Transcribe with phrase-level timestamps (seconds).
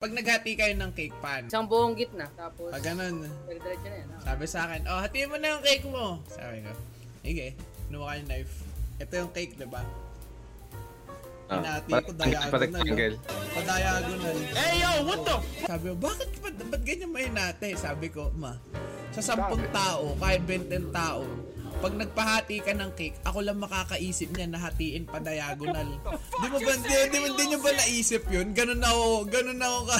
[0.00, 2.24] Pag naghati kayo ng cake pan, Isang buong gitna.
[2.32, 4.08] Tapos, pag ganun, diretso na yan.
[4.08, 4.20] ah.
[4.24, 6.04] sabi sa akin, oh, hatiin mo na yung cake mo.
[6.24, 6.72] Sabi ko,
[7.20, 7.46] sige,
[7.84, 8.54] kinuha ko yung knife.
[8.96, 9.84] Ito yung cake, di ba?
[11.52, 12.60] Ah, Hinati ko diagonal.
[12.64, 13.16] rectangle.
[13.52, 14.36] Pa-diagonal.
[14.56, 15.36] Hey, yo, what the?
[15.68, 17.68] Sabi ko, bakit ba, ba't ganyan may hinati?
[17.76, 18.56] Sabi ko, ma,
[19.12, 21.28] sa sampung tao, kahit 20 tao,
[21.80, 25.88] pag nagpahati ka ng cake, ako lang makakaisip niya na hatiin pa diagonal.
[26.36, 28.52] di mo ba, di, di, di nyo ba naisip yun?
[28.52, 29.98] Ganun ako, ganun ako ka.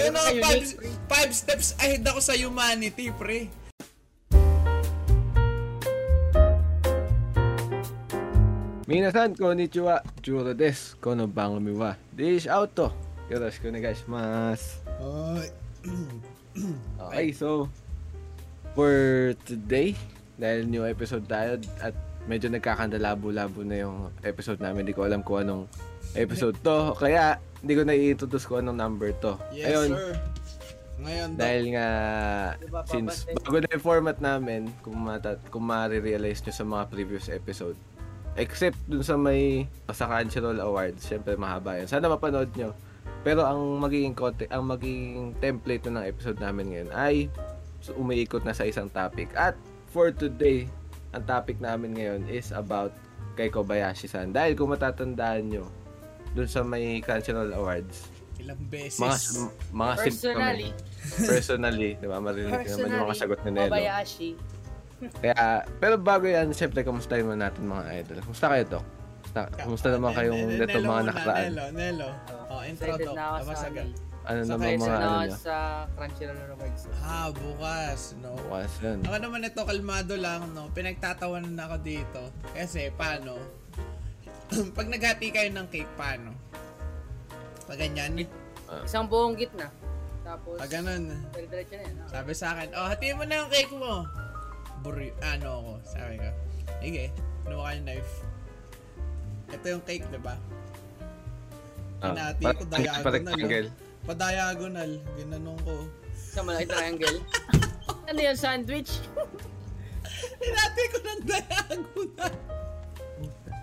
[0.00, 0.64] Ganun ako, five,
[1.12, 3.52] five steps ahead ako sa humanity, pre.
[8.88, 10.00] Minasan, konnichiwa.
[10.24, 10.96] Churo des.
[11.04, 12.00] Kono bangumi wa.
[12.16, 12.88] Dish out to.
[13.28, 14.80] Yoroshiku onegai shimasu.
[15.00, 15.48] Hi.
[17.00, 17.68] okay, so
[18.72, 19.96] for today,
[20.34, 24.88] dahil new episode tayo at medyo nagkakandalabo-labo na yung episode namin.
[24.88, 25.64] Hindi ko alam kung anong
[26.16, 26.96] episode to.
[26.96, 29.36] Kaya hindi ko na i-introduce kung anong number to.
[29.52, 30.12] Yes, Ayun, sir.
[30.94, 31.88] Ngayon dahil nga
[32.54, 37.26] Diba, since bago na yung format namin kung, mata, kung ma-realize nyo sa mga previous
[37.26, 37.74] episode
[38.34, 41.86] except dun sa may sa Crunchyroll Awards syempre mahaba yun.
[41.86, 42.74] Sana mapanood nyo.
[43.24, 47.14] Pero ang magiging content, ang magiging template na ng episode namin ngayon ay
[47.94, 49.32] umiikot na sa isang topic.
[49.34, 49.56] At
[49.94, 50.66] for today
[51.14, 52.90] ang topic namin ngayon is about
[53.38, 55.70] kay Kobayashi-san dahil kung matatandaan nyo
[56.34, 58.10] dun sa may Crunchyroll Awards
[58.42, 58.98] Ilang beses.
[58.98, 59.16] mga
[59.70, 61.26] mga Personally, kami.
[61.30, 62.18] personally, 'di ba?
[62.18, 63.70] Marinig ko naman yung mga sagot ni Nelo.
[63.70, 64.30] Kobayashi.
[65.22, 68.18] Kaya pero bago 'yan, syempre kamustahin mo natin mga idol.
[68.26, 68.80] Kumusta kayo to?
[69.22, 71.44] Kumusta, kumusta naman kayong Nelo neto mga nakaraan?
[71.46, 72.08] Nelo, Nelo.
[72.50, 73.14] Oh, intro Excited to.
[73.14, 73.88] na ako sa Kabasagan.
[74.24, 75.36] Ano Sa naman mga na ano nyo?
[75.36, 75.56] sa
[75.92, 76.82] Crunchyroll Awards.
[76.98, 78.32] Ah, bukas, no?
[78.40, 78.98] Bukas yun.
[79.04, 80.72] Ako naman ito, kalmado lang, no?
[80.72, 82.20] Pinagtatawanan ako dito.
[82.50, 83.36] Kasi, paano?
[84.76, 86.32] Pag naghati kayo ng cake, paano?
[87.64, 88.24] Pag ganyan,
[88.80, 89.68] Isang buong gitna.
[90.24, 91.04] Tapos, pag ganun,
[91.36, 91.96] diretso na yan.
[92.00, 92.08] ah.
[92.08, 94.08] sabi sa akin, oh, hatiin mo na yung cake mo.
[94.80, 96.28] Buri, ano ako, sabi ko.
[96.80, 97.12] Sige,
[97.44, 98.12] kinuha ko yung knife.
[99.52, 100.34] Ito yung cake, di ba?
[102.00, 103.12] Ah, Hinati parang- ko parang diagonal.
[103.12, 103.68] rectangle.
[104.04, 105.88] Pa-diagonal, ginanong ko.
[106.12, 107.18] Sa malaking triangle.
[108.08, 109.00] ano yan, sandwich?
[110.40, 112.34] Hinati ko ng diagonal.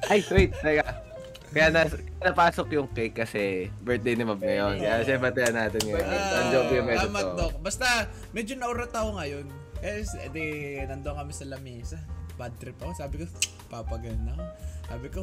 [0.09, 1.11] Ay, wait, teka.
[1.51, 1.93] Kaya nas,
[2.23, 4.79] napasok yung cake kasi birthday ni Mab ngayon.
[4.79, 6.07] Kaya syempre tayo natin ngayon.
[6.07, 7.47] Ang joke yung medyo Tama to.
[7.59, 7.87] Basta,
[8.31, 9.45] medyo naurat ako ngayon.
[9.77, 10.45] Kasi, edi,
[10.87, 11.99] nandun kami sa lamesa.
[12.39, 12.91] Bad trip ako.
[12.95, 13.25] Sabi ko,
[13.71, 14.45] papagana ako.
[14.87, 15.21] Sabi ko,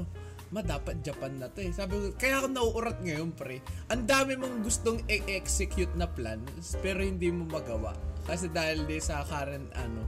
[0.51, 1.73] ma, dapat Japan na to eh.
[1.73, 3.61] Sabi ko, kaya ako nauurat ngayon, pre.
[3.93, 6.41] Ang dami mong gustong i-execute na plan,
[6.81, 7.93] pero hindi mo magawa.
[8.25, 10.03] Kasi dahil di sa current, ano,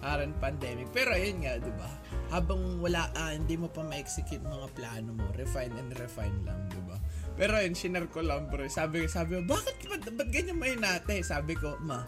[0.00, 0.88] current pandemic.
[0.92, 1.90] Pero ayun nga, di ba?
[2.32, 6.80] Habang wala, ah, hindi mo pa ma-execute mga plano mo, refine and refine lang, di
[6.88, 6.96] ba?
[7.36, 8.68] Pero ayun, shinare ko lang, bro.
[8.68, 11.24] Sabi, sabi ko, bakit, ba't, ba't ganyan may nate?
[11.24, 12.04] Sabi ko, ma,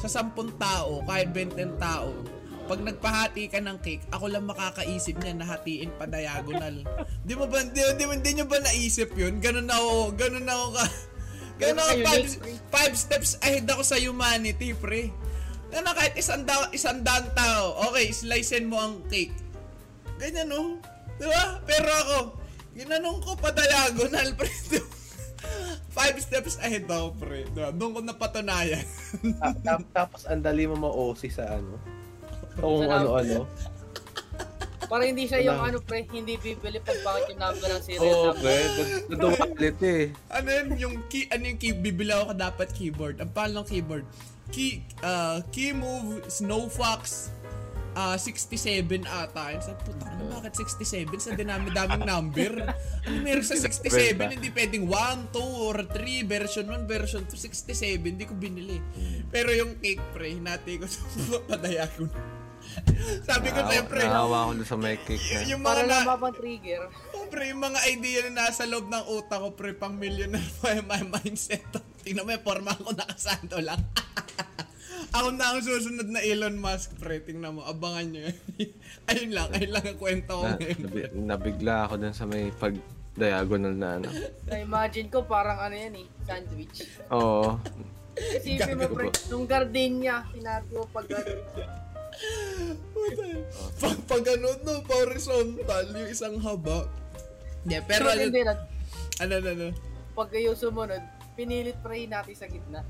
[0.00, 2.39] sa sampung tao, kahit 20 tao,
[2.70, 6.86] pag nagpahati ka ng cake, ako lang makakaisip niya na hatiin pa diagonal.
[7.26, 9.42] di mo ba, di, di, di nyo ba naisip yun?
[9.42, 10.84] Ganun ako, ganun ako ka,
[11.66, 12.26] ganun ako, five,
[12.70, 15.10] five steps ahead ako sa humanity, pre.
[15.74, 19.34] Ano, kahit isang, da, isang daan tao, okay, slicein mo ang cake.
[20.22, 20.78] Ganyan, no?
[21.18, 21.58] Di ba?
[21.66, 22.18] Pero ako,
[22.78, 24.50] ginanong ko pa diagonal, pre.
[25.90, 27.50] Five steps ahead ako, pre.
[27.50, 27.74] Diba?
[27.74, 28.86] Doon ko napatunayan.
[29.42, 31.98] Ta- ta- Tapos ang dali mo ma-OC sa ano.
[32.60, 33.48] Kung Sa ano-ano.
[34.90, 38.24] Para hindi siya yung ano pre, hindi bibili pag bakit yung number ng serial Oo,
[38.34, 38.42] number.
[38.42, 38.86] pre.
[39.06, 40.04] Naduwalit eh.
[40.34, 43.22] ano yun, yung key, ano yung key, bibila ako dapat keyboard.
[43.22, 44.04] Ang pangalan ng keyboard.
[44.50, 47.30] Key, uh, key move, snow fox,
[47.94, 49.54] uh, 67 ata.
[49.54, 51.06] Yung sabi, puta ano, bakit 67?
[51.22, 52.50] Sa dinami-daming number.
[53.06, 54.18] Ano meron sa 67?
[54.18, 58.02] Hindi pwedeng 1, 2, or 3, version 1, version 2, 67.
[58.02, 58.82] Hindi ko binili.
[59.30, 60.98] Pero yung cake, pre, hinati ko sa
[61.54, 62.10] padayagon.
[63.28, 65.46] Sabi ko, siyempre, Nahawa ko doon sa may cake na.
[65.46, 66.82] yung Para mga lang na, mapang-trigger.
[67.12, 70.72] Oh, pre, yung mga idea na nasa loob ng utak ko, pre, pang millionaire pa
[70.72, 71.64] yung my mindset.
[72.00, 73.80] Tingnan mo yung forma ko nakasando lang.
[75.10, 77.18] ako na ang susunod na Elon Musk, pre.
[77.18, 78.36] Tingnan mo, abangan nyo yun.
[79.06, 80.78] ayun lang, ayun lang ang kwento ko Na, ngayon.
[80.80, 82.74] nabi- nabigla ako dun sa may pag
[83.12, 84.08] diagonal na ano.
[84.46, 86.86] Na-imagine ko parang ano yan eh, sandwich.
[87.10, 87.58] Oo.
[88.38, 91.20] Isipin mo pre, nung gardenia, hinati mo pag Puta.
[93.80, 96.86] Pag, pag ano, no, pa horizontal, yung isang haba.
[97.64, 98.54] Yeah, pero ano, hindi na,
[99.18, 99.66] ano, ano, ano.
[100.12, 101.00] pag kayo sumunod,
[101.34, 102.80] pinilit pre natin sa gitna.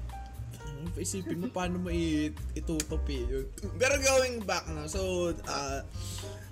[0.61, 3.47] Ano, Isipin mo paano mo i- itutupi yun.
[3.77, 5.79] Pero going back na, so, uh,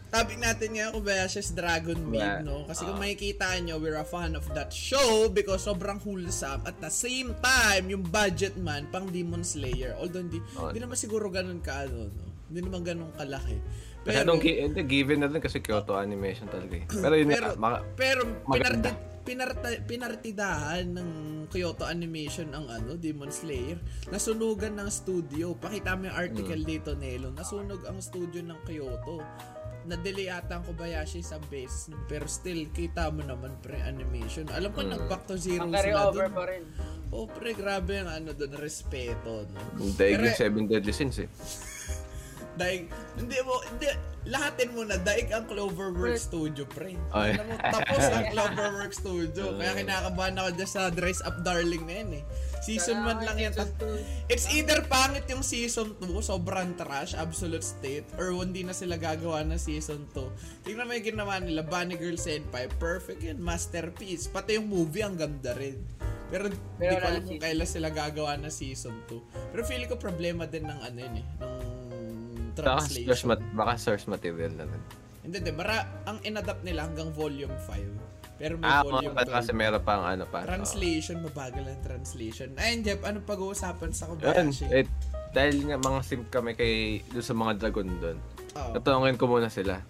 [0.09, 2.41] topic natin ngayon Kobayashi's Dragon Maid, Yeah.
[2.41, 2.65] no?
[2.65, 3.03] Kasi kung Ah.
[3.03, 6.65] makikita nyo, we're a fan of that show because sobrang wholesome.
[6.65, 9.95] At the same time, yung budget man, pang Demon Slayer.
[9.95, 10.71] Although hindi, Oh.
[10.71, 12.28] hindi naman siguro ganun ka, ano, no?
[12.49, 13.56] Hindi naman ganun kalaki.
[14.00, 16.85] Pero, Pero, gi- hindi, given na rin kasi Kyoto animation talaga eh.
[16.87, 18.91] Pero yun pero, nga, maka, pero pinarti,
[19.23, 21.11] pinarta, pinartidahan ng
[21.47, 23.77] Kyoto Animation ang ano, Demon Slayer.
[24.09, 25.53] Nasunugan ng studio.
[25.55, 26.71] Pakita mo yung article Hmm.
[26.71, 27.29] dito, Nelo.
[27.31, 29.21] Nasunog ang studio ng Kyoto.
[29.85, 31.89] Na-delay ata ang Kobayashi sa base.
[32.06, 34.49] Pero still, kita mo naman pre animation.
[34.51, 34.93] Alam ko, Hmm.
[34.94, 36.33] nag-back to zero Ang carry sila over dun.
[36.33, 36.62] pa rin.
[37.09, 39.61] Oh, pre, grabe ang ano doon, respeto, no?
[39.94, 41.29] daig yung Seven Deadly Sins eh.
[42.58, 43.87] Daig, hindi mo, hindi,
[44.28, 46.99] lahatin mo na, daig ang Cloverworks Studio, pre.
[47.14, 47.38] Ay.
[47.38, 49.56] Alam mo, tapos ang Cloverworks Studio.
[49.56, 52.25] Kaya kinakabahan ako dyan sa Dress Up Darling na yan eh.
[52.60, 53.52] Season 1 lang yan.
[54.28, 59.40] It's either pangit yung season 2, sobrang trash, absolute state, or hindi na sila gagawa
[59.46, 60.66] ng season 2.
[60.69, 64.28] Tingnan mo yung ginawa nila, Bunny Girl Senpai, perfect yan, masterpiece.
[64.28, 65.81] Pati yung movie, ang ganda rin.
[66.29, 69.53] Pero hindi ko alam na kung season kailan sila gagawa ng season 2.
[69.53, 71.55] Pero feeling ko problema din ng ano yun eh, ng
[72.55, 73.27] Baka source, translation.
[73.29, 74.83] mat- baka source material na rin.
[75.21, 75.53] Hindi, hindi.
[75.53, 78.37] Mara, ang inadapt nila hanggang volume 5.
[78.37, 79.57] Pero may Ah, volume oo, kasi 12.
[79.57, 80.43] meron pang ano pa.
[80.43, 82.49] Translation, mabagal ang translation.
[82.55, 84.67] Ayun, Jeff, anong pag-uusapan sa Kobayashi?
[84.69, 84.87] eh,
[85.31, 86.75] dahil nga mga simp kami kay
[87.09, 88.19] doon sa mga dragon doon.
[88.55, 88.71] Oo.
[88.75, 89.83] Tatanungin ko muna sila.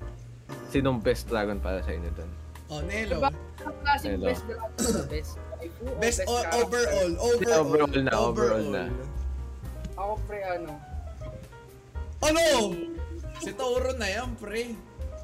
[0.68, 2.30] Sinong best dragon para sa inyo doon?
[2.68, 3.16] Oh, Nelo.
[3.18, 3.30] Diba?
[4.20, 7.60] Best dragon, best o Best o- overall, overall.
[7.60, 8.84] overall na, overall na.
[9.94, 10.72] Ako pre ano,
[12.18, 12.42] Ano?
[13.38, 14.74] Si Toro na yan, pre.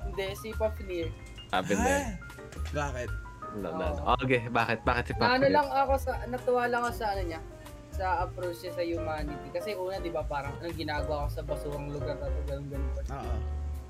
[0.05, 1.11] hindi, si Fafnir.
[1.49, 1.83] Sabi na.
[1.83, 2.07] Ah,
[2.73, 3.11] bakit?
[3.55, 4.03] No, no, no.
[4.17, 4.79] Okay, bakit?
[4.83, 5.51] Bakit si Na ano Papa?
[5.53, 7.41] lang ako sa, natuwa lang ako sa ano niya,
[7.91, 9.49] sa approach niya sa humanity.
[9.51, 12.91] Kasi una, di ba, parang anong ginagawa ko sa basurang lugar na to, ganun ganun
[12.93, 13.03] pa.
[13.17, 13.35] Oo.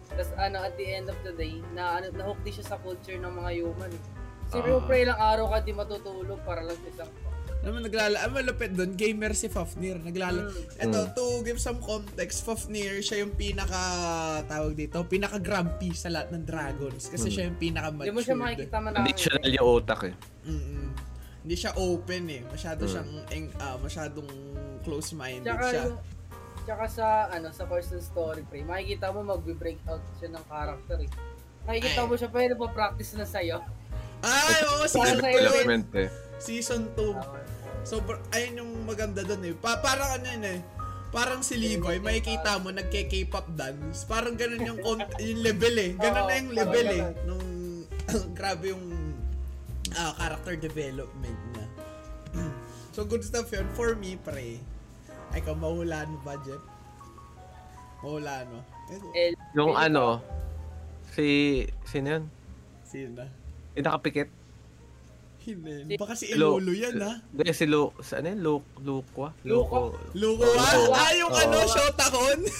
[0.05, 3.17] Tapos ano, at the end of the day, na ano, nahook din siya sa culture
[3.17, 3.89] ng mga human.
[3.91, 4.03] Eh.
[4.45, 4.81] Kasi Ah.
[4.81, 7.11] pre, ilang araw ka di matutulog para lang sa isang
[7.65, 9.97] Alam mo, naglala, ang malupit doon, gamer si Fafnir.
[9.97, 10.53] Naglala.
[10.77, 11.17] Mm.
[11.17, 13.81] To give some context, Fafnir, siya yung pinaka,
[14.45, 17.09] tawag dito, pinaka grumpy sa lahat ng dragons.
[17.09, 20.15] Kasi siya yung pinaka Hindi mo siya makikita man Additional yung utak eh.
[20.45, 20.93] Mm-mm.
[21.41, 22.43] Hindi siya open eh.
[22.45, 22.91] Masyado Mm.
[22.93, 24.29] siyang, eng- ah, masyadong
[24.85, 25.83] close-minded Tsaka siya.
[25.83, 25.97] yung,
[26.65, 31.09] tsaka sa, ano, sa personal story, pre, makikita mo magbe-break out siya ng character eh.
[31.65, 32.09] Makikita Ay.
[32.09, 33.65] mo siya, pero pa-practice na sa'yo.
[34.25, 35.45] Ay, oo, season Para 2 sa iyo, yun.
[35.45, 36.09] Development eh.
[36.41, 37.85] Season 2.
[37.85, 38.01] So,
[38.33, 39.55] ayun yung maganda doon eh.
[39.61, 40.61] Pa parang ano yun eh.
[41.13, 44.03] Parang si Levi, makikita mo, nagke-K-pop dance.
[44.09, 45.91] Parang ganun yung, yung level eh.
[45.95, 47.05] Ganun na yung level eh.
[47.29, 47.47] Nung,
[48.39, 48.85] grabe yung
[49.95, 51.67] ah, character development niya.
[52.97, 53.69] so, good stuff yun.
[53.79, 54.59] For me, pre.
[55.31, 56.65] Ay, ikaw, mahulaan mo ba, Jeff?
[58.03, 58.61] Mahulaan mo.
[59.55, 60.19] Yung ano,
[61.15, 62.25] si, sino yun?
[62.95, 63.44] sino?
[63.75, 64.29] Yung nakapikit?
[65.45, 66.01] Hindi.
[66.01, 67.21] Baka si Lo- Ilolo yan, ha?
[67.21, 68.41] Hindi, si Lu, sa ano yun?
[68.41, 69.29] Lu, Luqua?
[69.45, 69.93] Luko.
[70.17, 71.05] Luko, Oo, ha?
[71.05, 71.37] Ah, yung Oo.
[71.37, 72.39] ano, Shotakon?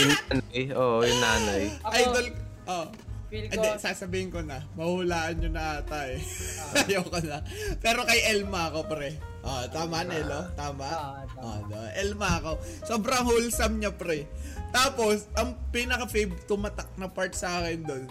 [0.00, 1.62] Yung nanay, oo, yung nanay.
[2.00, 2.26] Idol.
[2.64, 2.88] Oh.
[3.28, 4.64] feel ko, Hindi, sasabihin ko na.
[4.74, 6.18] Mahulaan nyo na ata eh.
[6.88, 7.44] Ayoko na.
[7.78, 9.20] Pero kay Elma ako, pre.
[9.44, 10.50] Ah, tama, Nelo?
[10.56, 10.88] Tama?
[10.88, 11.46] Ah, tama.
[11.46, 11.76] Ah, no.
[11.94, 12.52] Elma ako.
[12.82, 14.24] Sobrang wholesome niya, pre.
[14.72, 18.04] Tapos, ang pinaka-fave tumatak na part sa akin doon,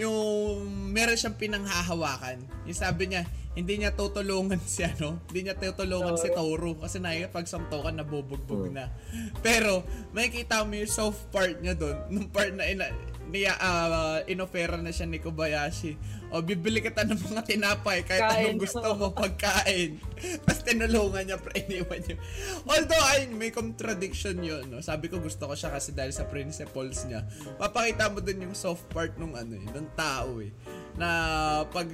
[0.00, 2.40] yung meron siyang pinanghahawakan.
[2.64, 7.34] Yung sabi niya, hindi niya tutulungan si ano, hindi niya tutulungan si Toro kasi nakikita
[7.34, 8.88] pag samtokan nabubugbog na.
[9.44, 9.84] Pero
[10.16, 12.88] makikita mo yung soft part niya doon, nung part na ina,
[13.30, 15.98] niya uh, inofera na siya ni Kobayashi.
[16.30, 18.34] O bibili kita ng mga tinapay kahit Kain.
[18.46, 19.98] anong gusto mo pagkain.
[20.46, 22.16] Tapos tinulungan niya pre iniwan niya.
[22.64, 24.70] Although ay may contradiction yun.
[24.70, 24.78] No?
[24.78, 27.26] Sabi ko gusto ko siya kasi dahil sa principles niya.
[27.58, 30.54] Papakita mo din yung soft part nung ano eh, nung tao eh.
[30.94, 31.08] Na
[31.66, 31.90] pag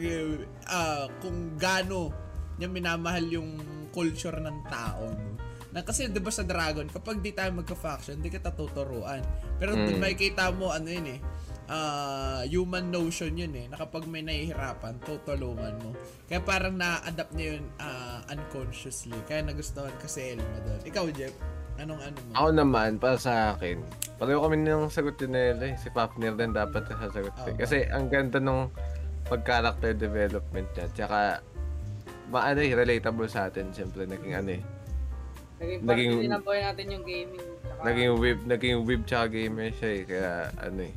[0.68, 2.12] ah, kung gaano
[2.56, 3.56] niya minamahal yung
[3.88, 5.08] culture ng tao.
[5.08, 5.32] No?
[5.72, 9.20] Na kasi 'di ba sa Dragon, kapag di tayo magka-faction, di kita tuturuan.
[9.56, 10.00] Pero Mm.
[10.00, 11.20] makikita mo ano yun eh,
[11.66, 15.90] ah, human notion yun eh, na kapag may nahihirapan, tutulungan mo.
[16.26, 19.16] Kaya parang na-adapt niya yun ah, unconsciously.
[19.26, 20.80] Kaya nagustuhan ko si Elma doon.
[20.86, 21.34] Ikaw, Jeff,
[21.76, 22.30] anong ano mo?
[22.34, 23.82] Ako naman, para sa akin,
[24.16, 25.74] pareho kami ng sagot ni Nela eh.
[25.76, 27.52] Si Fafnir din dapat na sasagot eh.
[27.52, 27.58] Oo.
[27.58, 28.70] Kasi ang ganda nung
[29.26, 30.86] pag-character development niya.
[30.94, 31.42] Tsaka,
[32.30, 33.74] maano eh, relatable sa atin.
[33.74, 34.62] Siyempre, naging ano eh.
[35.56, 37.42] naging naging- natin yung gaming.
[37.64, 40.02] Tsaka, Naging web, naging web tsaka gamer siya eh.
[40.06, 40.30] Kaya,
[40.62, 40.94] ano eh.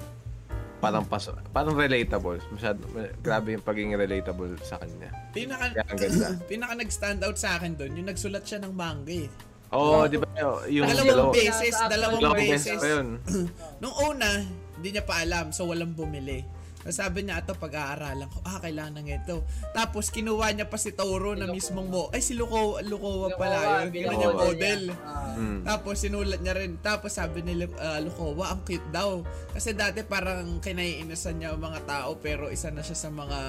[0.80, 2.40] Parang paso, parang relatable.
[2.50, 2.80] Masyado,
[3.20, 5.12] grabe yung pagiging relatable sa kanya.
[5.36, 6.28] Pinaka, Kaya ang ganda.
[6.52, 9.28] pinaka nag-stand out sa akin doon, yung nagsulat siya ng manga eh.
[9.70, 10.26] Oo, oh, di ba?
[10.66, 12.64] Yung Dalawang dalawa- beses, dalawang dalawang beses.
[12.66, 13.08] beses pa yun.
[13.84, 14.30] Nung una,
[14.80, 16.42] hindi niya pa alam, so walang bumili.
[16.88, 19.44] Sabi niya, ito pag-aaralan ko, ah, kailangan ng ito.
[19.76, 21.58] Tapos, kinuha niya pa si Toro na Si Lukowa.
[21.60, 22.04] mismong mo.
[22.10, 23.92] Ay, si Lukowa, Lukowa pala yun.
[23.92, 24.32] Binamodel niya niya.
[24.32, 24.82] model.
[25.04, 25.18] Ah.
[25.40, 25.62] Mm.
[25.64, 26.72] Tapos sinulat niya rin.
[26.80, 29.24] Tapos sabi ni uh, Lukowa, ang cute daw.
[29.52, 33.40] Kasi dati parang kinaiinisan niya ang mga tao pero isa na siya sa mga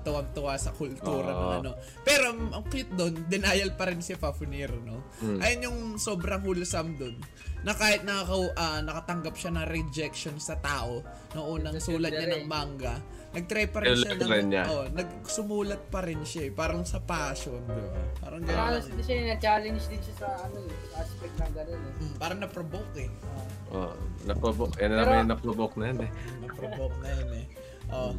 [0.00, 1.56] tuwang-tuwa sa kultura ng Oo.
[1.60, 1.70] ano.
[2.00, 5.04] Pero ang cute doon, denial pa rin si Fafnir, no?
[5.20, 5.38] Mm.
[5.40, 7.16] Ayun yung sobrang wholesome doon.
[7.64, 11.00] Na kahit nakaka, ah, nakatanggap siya ng rejection sa tao
[11.32, 13.00] noong unang sulat niya ng manga,
[13.32, 14.64] nag-try pa rin siya rin niya.
[14.68, 18.02] oh, nagsumulat pa rin siya, eh, parang sa passion, di ba?
[18.20, 18.94] Parang Parang gano'n.
[18.94, 21.92] ano siya, na-challenge din siya sa ano, eh, sa aspect ng gano'n eh.
[21.98, 23.10] Mm, parang na-provoke eh.
[23.10, 23.54] Ah.
[23.74, 23.92] Oh,
[24.22, 24.76] naprovoke.
[24.78, 26.10] Yan na naman yung naprovoke na yan eh.
[26.46, 27.46] Na-provoke na yun eh.
[27.90, 28.12] Oh.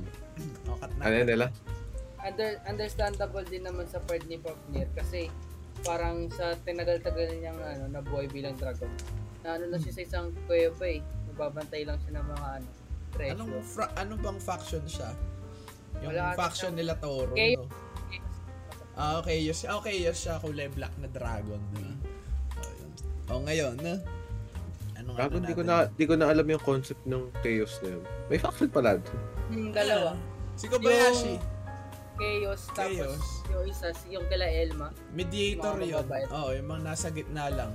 [0.68, 1.02] oh, cut na.
[1.08, 1.46] Ano yan nila?
[2.20, 5.30] Under, understandable din naman sa part ni Fafnir kasi
[5.86, 8.90] parang sa tinagal-tagal niyang ano, nabuhay bilang dragon.
[9.46, 11.00] Na ano na siya sa isang kuweba eh.
[11.32, 12.68] Nagbabantay lang siya ng mga ano,
[13.14, 13.34] treasure.
[13.38, 15.14] Anong fra- ano bang faction siya?
[16.02, 16.80] Yung Wala faction siya.
[16.82, 17.32] nila Toro.
[17.32, 17.54] Okay.
[17.56, 17.70] No?
[18.96, 19.38] Ah, okay.
[19.40, 21.62] Yes, okay, yes siya kulay black na dragon.
[21.62, 21.98] Oh, yun.
[23.30, 23.96] oh, ngayon, no?
[24.96, 25.92] Anong Gago, ano di ko natin?
[25.92, 28.04] na di ko na alam yung concept ng chaos na yun.
[28.32, 28.98] May faction pala.
[29.52, 30.18] Hmm, dalawa.
[30.56, 31.36] Si Kobayashi.
[32.16, 33.26] Chaos, tapos Chaos.
[33.50, 34.88] yung isa, yung kila Elma.
[35.12, 35.96] Mediator Mga yun.
[36.00, 36.28] mababait.
[36.30, 37.74] Oo, yung mga nasa gitna lang.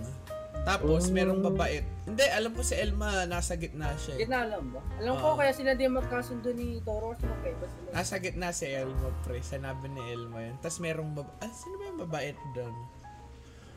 [0.61, 1.13] Tapos, Oh.
[1.15, 1.85] merong babait.
[2.05, 4.13] Hindi, alam ko si Elma nasa gitna siya.
[4.13, 4.19] eh.
[4.19, 4.81] Hindi na alam ba?
[4.99, 5.37] Alam ko Oo.
[5.37, 7.89] kaya sila din magkasundo ni Toro kasi magkaiba sila.
[7.91, 9.41] Nasa gitna si Elma, pre.
[9.41, 10.57] Sanabi ni Elma yun.
[10.59, 11.33] Tapos merong baba...
[11.39, 12.75] Ah, sino ba yung babait doon?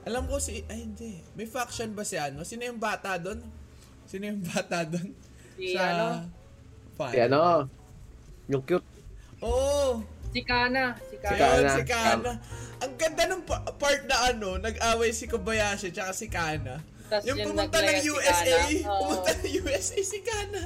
[0.03, 0.59] Alam ko si...
[0.65, 1.23] Ay, hindi.
[1.33, 2.43] May faction ba si ano?
[2.43, 3.39] Sino yung bata doon?
[4.03, 5.07] Sino yung bata doon?
[5.55, 6.27] Si ano?
[6.93, 7.11] Fan.
[7.11, 7.67] Eh ano?
[8.45, 8.83] Yung cute.
[9.39, 10.03] Oo!
[10.33, 10.83] Si Kana.
[10.99, 11.37] Si Si Kana.
[11.37, 11.53] Kana.
[11.55, 11.69] Kana.
[11.71, 12.31] Si Kana.
[12.81, 16.81] Ang ganda ng pa- part na ano, nag-away si Kobayashi tsaka si Kana.
[17.05, 18.89] Tas Yung yung pumunta ng naglaya si USA, Kana.
[19.01, 20.61] Pumunta ng USA si Kana.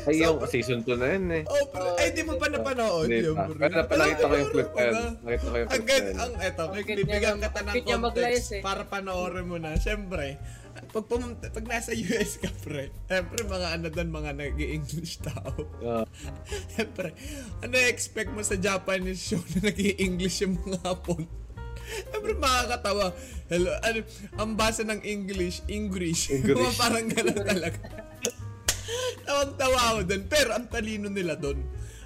[0.00, 1.42] Ay, yung season 2 na yun eh.
[1.44, 3.44] Oh, pre, Oo, ay, di mo pa napanood Hindi yun, pa.
[3.46, 3.60] bro.
[3.60, 4.80] Pero napakita ko yung clip ba?
[5.20, 6.16] Nakita ko yung Ang clip yun.
[6.16, 8.62] ang eto, cute bibigyan kita ang ng context eh.
[8.64, 9.76] para panoorin mo na.
[9.76, 10.40] Siyempre,
[10.90, 15.66] pag pumunta, pag nasa US ka, pre, siyempre mga ano doon, mga nag english tao.
[15.82, 16.06] Ah,
[16.74, 17.14] Siyempre,
[17.62, 21.26] ano expect mo sa Japanese show na nag english yung mga hapon?
[22.10, 23.14] Siyempre makakatawa.
[23.50, 23.98] Hello, ano,
[24.38, 26.30] ang basa ng English, English.
[26.30, 26.78] English.
[26.82, 27.80] Parang gano'n talaga.
[29.26, 30.22] Tawang-tawa ako doon.
[30.30, 31.58] Pero ang talino nila doon.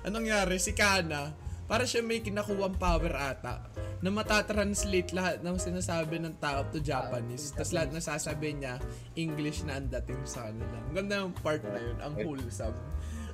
[0.09, 0.57] Anong nangyari?
[0.57, 1.37] Si Kana,
[1.69, 7.51] para siya may kinakuwang power ata na matatranslate lahat ng sinasabi ng tao to Japanese.
[7.51, 8.81] Tapos lahat na sasabi niya,
[9.15, 10.77] English na ang dating sa kanila.
[10.81, 11.99] Ang ganda yung part na yun.
[12.01, 12.77] Ang wholesome.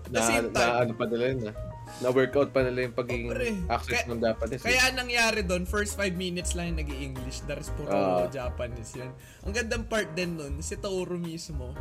[0.00, 1.57] At na, na, ano pa nila yun ah.
[2.00, 3.50] Na-workout pa nila yung pagiging Oh, pre.
[3.69, 4.61] access Kaya- ng Japanese.
[4.61, 4.64] eh.
[4.64, 8.25] Kaya ang nangyari doon, first 5 minutes lang yung nag english The rest puro Ah.
[8.26, 9.11] Japanese yun.
[9.43, 11.75] Ang gandang part din nun, si Toro mismo,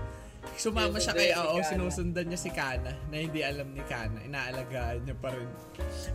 [0.59, 1.67] sumama siya kay, si oo, Kana.
[1.67, 4.19] sinusundan niya si Kana na hindi alam ni Kana.
[4.23, 5.47] Inaalagaan niya pa rin.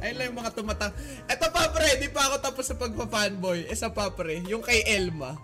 [0.04, 0.92] Ayun lang yung mga tumatang.
[1.28, 3.68] Eto pa pre, di pa ako tapos sa pagpa-fanboy.
[3.68, 5.36] Isa pa pre, yung kay Elma.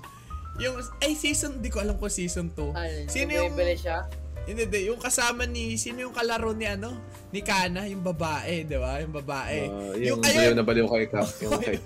[0.61, 2.77] Yung, ay season, di ko alam kung season 2.
[2.77, 4.05] Ano, Sino yung, siya?
[4.45, 6.93] hindi, hindi, yung kasama ni, sino yung kalaro ni ano?
[7.33, 9.01] Ni Kana, yung babae, di ba?
[9.01, 9.61] Yung babae.
[9.69, 11.29] Ah, yung, ayun, baliw na baliw kay Cap.
[11.41, 11.81] Yung kay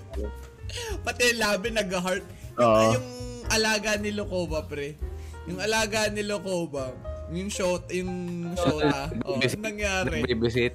[1.05, 2.25] Pati yung labi nag-heart.
[2.59, 2.91] Yung, Oo.
[2.99, 3.07] yung
[3.47, 4.97] alaga ni Lokoba, pre.
[5.45, 6.89] Yung alaga ni Lokoba,
[7.29, 8.11] yung shot, yung
[8.53, 9.13] shota.
[9.25, 10.25] Oh, ang nangyari?
[10.25, 10.73] Nagbibisit.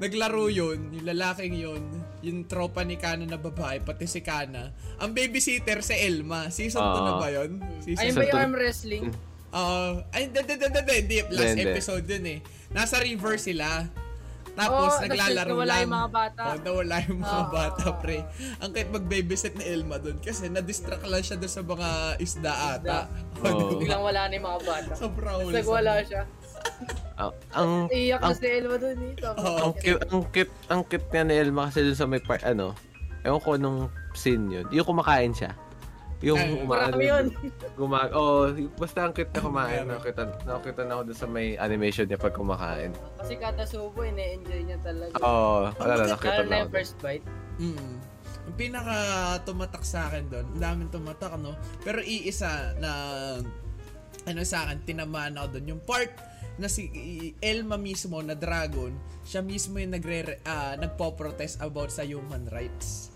[0.00, 1.82] Naglaro yun, yung lalaking yun,
[2.24, 4.72] yung tropa ni Kana na babae, pati si Kana.
[4.96, 6.48] Ang babysitter si Elma.
[6.48, 7.20] Season 2 na Ah.
[7.20, 7.50] ba yun?
[7.84, 9.04] Season Ayun ba yung arm wrestling?
[9.50, 10.00] Oo.
[10.08, 11.16] ay, hindi, hindi, hindi, hindi, hindi.
[11.36, 12.38] Last episode yun eh.
[12.70, 13.66] Nasa river sila.
[14.54, 15.82] Tapos, Oo, naglalaro nawala lang.
[15.82, 16.42] yung mga bata.
[16.42, 17.50] Oo, nawala yung mga Oo.
[17.50, 18.18] bata, pre.
[18.58, 21.88] Ang kahit mag-babysit ni Elma doon kasi na-distract lang siya doon sa mga
[22.18, 22.98] isda ata.
[23.46, 23.78] Oo.
[23.78, 24.92] Biglang wala na yung mga bata.
[24.98, 25.56] Tapos wholesome.
[25.56, 26.22] nagwala siya.
[27.20, 29.12] Ang, ang, Iyak na ang, si Elma dun eh.
[29.28, 29.56] Oo.
[29.60, 32.72] ang cute, ang cute, ang cute nga ni Elma kasi dun sa may part, ano,
[33.20, 33.78] ewan ko nung
[34.16, 34.64] scene yun.
[34.72, 35.52] Yung kumakain siya.
[36.20, 37.32] Yung Ay, umaano yun.
[37.80, 39.88] Gumag oh, basta ang cute na kumain.
[39.88, 42.92] Nakita, nakita na ako dun sa may animation niya pag kumakain.
[43.16, 45.16] Kasi kada subo, ine-enjoy niya talaga.
[45.16, 47.24] Oo, oh, wala na, nakita na na yung first bite.
[47.56, 47.96] Mm.
[48.50, 48.96] Ang pinaka
[49.48, 51.56] tumatak sa akin doon, ang daming tumatak, no?
[51.80, 52.90] Pero iisa na,
[54.28, 55.66] ano sa akin, tinamaan ako doon.
[55.76, 56.12] Yung part
[56.60, 56.92] na si
[57.40, 58.92] Elma mismo na dragon,
[59.24, 63.08] siya mismo yung nagre, ah, nagpo-protest about sa human rights.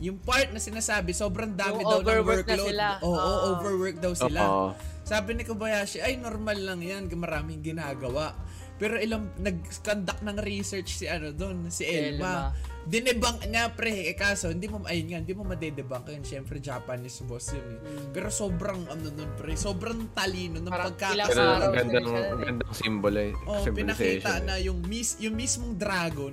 [0.00, 2.68] Yung part na sinasabi, sobrang dami Yung daw ng overwork na workload.
[2.72, 2.86] sila.
[3.04, 3.38] Oo, Oo.
[3.52, 4.40] overwork daw sila.
[4.40, 4.68] Oo.
[5.04, 8.32] Sabi ni Kobayashi, ay normal lang yan, maraming ginagawa.
[8.80, 12.08] Pero ilang nag-conduct ng research si ano doon, si Elma.
[12.16, 12.34] Elma.
[12.80, 16.24] Dinebunk niya pre, eh kaso hindi mo ayun nga, hindi mo madedebunk yun.
[16.24, 17.78] Syempre Japanese boss yun eh.
[17.84, 18.16] Mm.
[18.16, 22.08] Pero sobrang ano nun pre, sobrang talino ng Parang Pero ang gandang,
[22.40, 23.36] gandang symbol eh.
[23.44, 26.32] Oh, pinakita na yung mis yung mismong dragon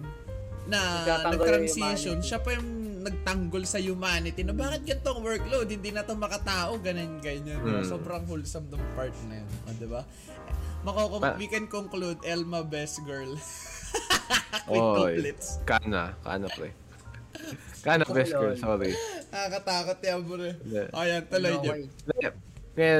[0.71, 6.13] na nag-transition, siya pa yung nagtanggol sa humanity na bakit ganitong workload, hindi na to
[6.13, 7.57] makatao, ganun ganyan.
[7.57, 7.83] Hmm.
[7.83, 10.01] Sobrang wholesome ng part na yun, oh, di ba?
[10.81, 13.33] Makoko- Pa- we can conclude Elma best girl.
[14.67, 15.59] Quick Oy, couplets.
[15.63, 16.71] kana, kana pre.
[17.81, 18.91] Kana best girl, sorry.
[19.31, 20.37] Nakakatakot yan, bro.
[20.41, 20.81] Hindi.
[20.91, 22.31] Ayan, tuloy No niyo.
[22.77, 22.95] Kaya,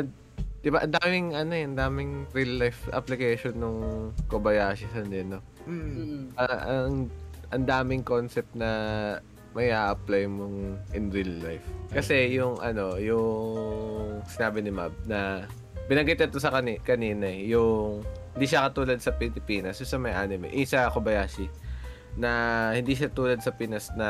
[0.58, 3.80] di ba, ang daming, ano eh, daming real life application nung
[4.25, 5.39] Kobayashi san din, no?
[5.68, 5.92] Mm.
[5.92, 6.25] Mm.
[6.39, 7.12] Ah, ang,
[7.51, 8.70] ang daming concept na
[9.56, 11.63] may apply mong in real life.
[11.92, 15.48] Kasi yung, ano, yung sinabi ni Mab na
[15.88, 18.04] binanggit ito sa kani, kanina eh, yung
[18.36, 21.48] hindi siya katulad sa Pilipinas, yung sa may anime, eh, sa Kobayashi,
[22.20, 24.10] na hindi siya tulad sa Pinas na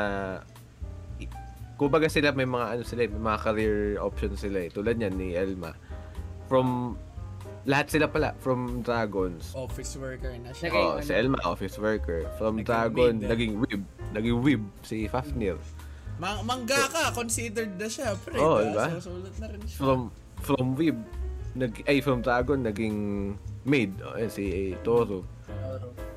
[1.78, 4.70] kumbaga sila may mga ano sila, may mga career options sila eh.
[4.74, 5.72] Tulad niyan ni Elma.
[6.50, 6.98] From
[7.68, 9.52] lahat sila pala from Dragons.
[9.52, 10.72] Office worker na siya.
[10.72, 12.24] Oh, si Elma office worker.
[12.40, 13.30] From Naging Dragon, maid, eh.
[13.30, 13.82] naging Wib.
[14.16, 15.60] Naging Wib si Fafnir.
[16.16, 18.40] Ma- mangaka, considered na siya, pre.
[18.40, 18.88] Oo, diba?
[18.88, 19.04] diba?
[19.04, 19.78] So, sulat na rin siya.
[19.84, 20.00] From
[20.40, 20.96] from Wib,
[21.52, 22.96] nag ay from Dragon naging
[23.68, 25.28] maid oh, eh, si Toro.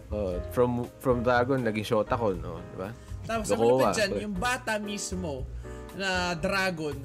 [0.07, 2.89] Oh, from from Dragon naging Shotakon, oh, di ba?
[3.27, 4.23] Tapos Lokowa, malupit dyan, pre.
[4.23, 5.43] yung bata mismo
[5.99, 6.95] na dragon,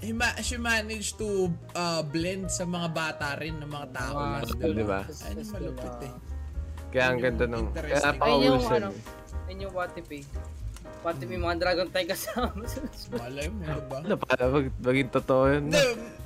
[0.00, 4.12] he ma- she managed to uh, blend sa mga bata rin ng mga tao.
[4.16, 4.74] Mga lang, diba?
[4.74, 5.00] diba?
[5.04, 6.14] Ayun yung malupit eh.
[6.90, 8.74] Kaya ang Yun ganda nung kaya yung napaka-wholesome.
[8.82, 8.88] ano,
[9.46, 10.24] ayun yung what if eh.
[11.00, 12.80] What if may mga dragon tayo kasama sa
[13.16, 13.98] Malay mo, diba?
[14.04, 15.64] Ano para mag, maging totoo yun?
[15.70, 15.80] No?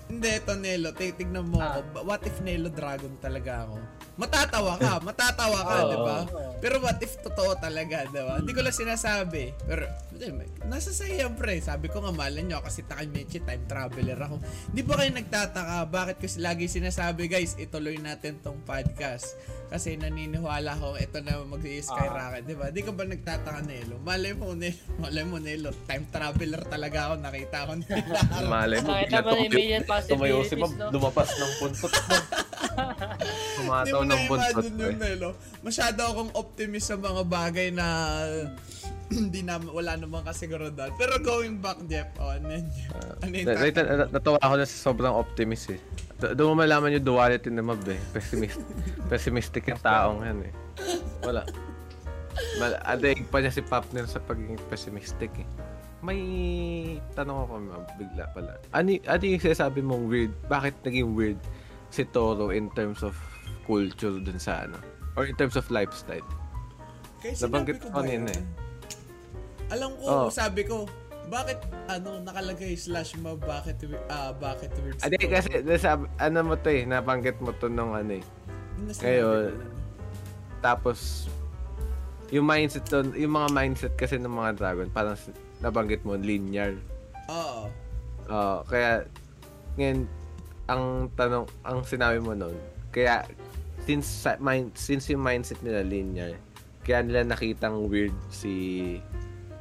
[0.07, 0.91] Hindi ito Nelo.
[0.91, 1.81] Titignan mo Ah.
[1.81, 2.05] ako.
[2.05, 3.77] What if Nelo Dragon talaga ako?
[4.15, 5.91] Matatawa ka, matatawa ka, Oo.
[5.91, 6.17] di ba?
[6.61, 8.39] Pero what if totoo talaga, di ba?
[8.39, 9.51] Hindi ko lang sinasabi.
[9.61, 10.31] Pero, hindi,
[10.65, 11.59] nasa sa'yo, pre.
[11.59, 14.39] Sabi ko nga, malan nyo, kasi Takamichi, time traveler ako.
[14.71, 19.35] Di ba kayo nagtataka, bakit kasi lagi sinasabi, guys, ituloy natin tong podcast.
[19.67, 22.71] Kasi naniniwala ko, ito na mag-skyrocket, di ba?
[22.71, 23.99] Di ka ba nagtataka, Nelo?
[23.99, 24.79] Malay mo, Nelo.
[25.03, 25.75] Malay mo, Nelo.
[25.85, 27.15] Time traveler talaga ako.
[27.19, 28.21] Nakita ko nila.
[28.47, 29.33] Malay mo, Nakita bigla mo
[30.03, 30.95] immediate tumayo si Mab, possibilities, no?
[30.95, 32.17] lumapas ng buntot mo.
[33.59, 34.65] Tumataw mo ng buntot.
[34.65, 34.99] na-imagine yun, eh.
[34.99, 35.31] Nelo.
[35.63, 37.87] Masyado akong optimist sa mga bagay na
[39.15, 40.91] hindi na wala namang kasiguradad.
[40.97, 42.67] Pero going back, Jeff, oh, ano yun?
[43.23, 43.45] ano yun?
[43.47, 45.81] Na, na, na, natawa ako na sa sobrang optimist eh.
[46.19, 48.01] Do- Doon mo malaman yung duality ni Mab eh.
[48.11, 48.61] Pessimist,
[49.11, 50.53] pessimistic yung taong yan eh.
[51.23, 51.45] Wala.
[52.59, 55.47] Mal adaig pa niya si Papner sa pagiging pessimistic eh.
[56.05, 56.21] May
[57.17, 57.53] tanong ako
[57.97, 58.61] bigla pala.
[58.77, 60.33] Ano, ano yung sinasabi mong weird?
[60.47, 61.41] Bakit naging weird
[61.89, 63.17] si Toro in terms of
[63.65, 64.77] culture dun sa ano?
[65.17, 66.27] Or in terms of lifestyle?
[67.25, 68.29] Kaya nabanggit ko ba yun?
[68.29, 68.43] eh.
[69.73, 70.29] Alam ko, Oh.
[70.29, 70.85] sabi ko,
[71.33, 71.57] bakit
[71.89, 73.81] ano nakalagay slash ma bakit
[74.13, 75.33] ah bakit weird Adi story?
[75.33, 78.25] kasi nasabi, ano mo to eh, nabanggit mo to nung ano eh.
[79.01, 79.57] Ngayon.
[80.61, 81.33] Tapos,
[82.29, 85.17] yung mindset doon, yung mga mindset kasi ng mga dragon, parang
[85.65, 86.77] nabanggit mo, linear.
[87.33, 87.73] Oo.
[88.29, 89.09] Oo, kaya,
[89.81, 90.05] ngayon,
[90.69, 92.53] ang tanong, ang sinabi mo noon,
[92.93, 93.25] kaya,
[93.89, 94.07] since,
[94.39, 96.37] mind, since yung mindset nila linear,
[96.85, 98.53] kaya nila nakitang weird si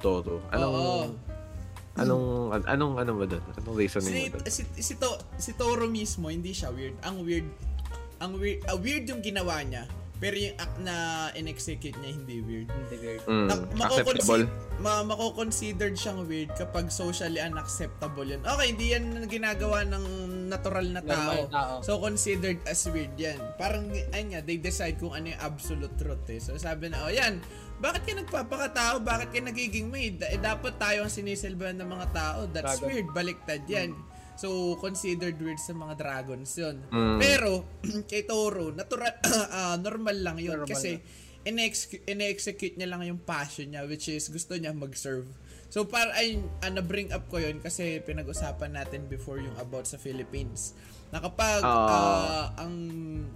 [0.03, 0.43] Toro.
[0.51, 1.03] Anong, Oo.
[1.95, 3.43] anong, an- anong, ano mo doon?
[3.63, 4.43] Anong reasoning Si, mo doon?
[4.51, 5.07] si, si, to,
[5.39, 6.99] si Toro mismo, hindi siya weird.
[7.07, 7.47] Ang weird,
[8.19, 9.87] ang weird, ah, weird yung ginawa niya.
[10.23, 10.95] Pero yung act na
[11.35, 12.71] in-execute niya, hindi weird.
[12.71, 13.21] Hindi weird.
[13.27, 14.47] Mm, Na, acceptable.
[14.79, 18.39] ma, mako-considered siyang weird kapag socially unacceptable yan.
[18.39, 20.05] Okay, hindi yan ginagawa ng
[20.47, 21.43] natural na tao.
[21.43, 21.73] Normal tao.
[21.83, 23.35] So, considered as weird yan.
[23.59, 26.39] Parang, ayun nga, they decide kung ano yung absolute truth eh.
[26.39, 27.43] So, sabi na, oh yan,
[27.83, 29.03] bakit ka nagpapakatao?
[29.03, 30.23] Bakit ka nagiging maid?
[30.23, 32.39] Eh, dapat tayo ang sinisilbahan ng mga tao.
[32.47, 32.87] That's Dragon.
[32.87, 33.07] weird.
[33.11, 33.91] Baliktad yan.
[34.33, 36.81] So, considered weird sa mga dragons yun.
[36.89, 37.17] Mm.
[37.21, 37.51] Pero,
[38.09, 39.13] kay Toro, natural,
[39.53, 40.65] ah, normal lang yun.
[40.65, 40.97] Normal kasi,
[41.43, 45.27] ine-execute niya lang yung passion niya, which is gusto niya mag-serve.
[45.69, 49.97] So, para ay, ah, na-bring up ko yun kasi pinag-usapan natin before yung about sa
[50.01, 50.73] Philippines.
[51.13, 51.69] Na kapag, Oo.
[51.69, 52.73] ah, ang,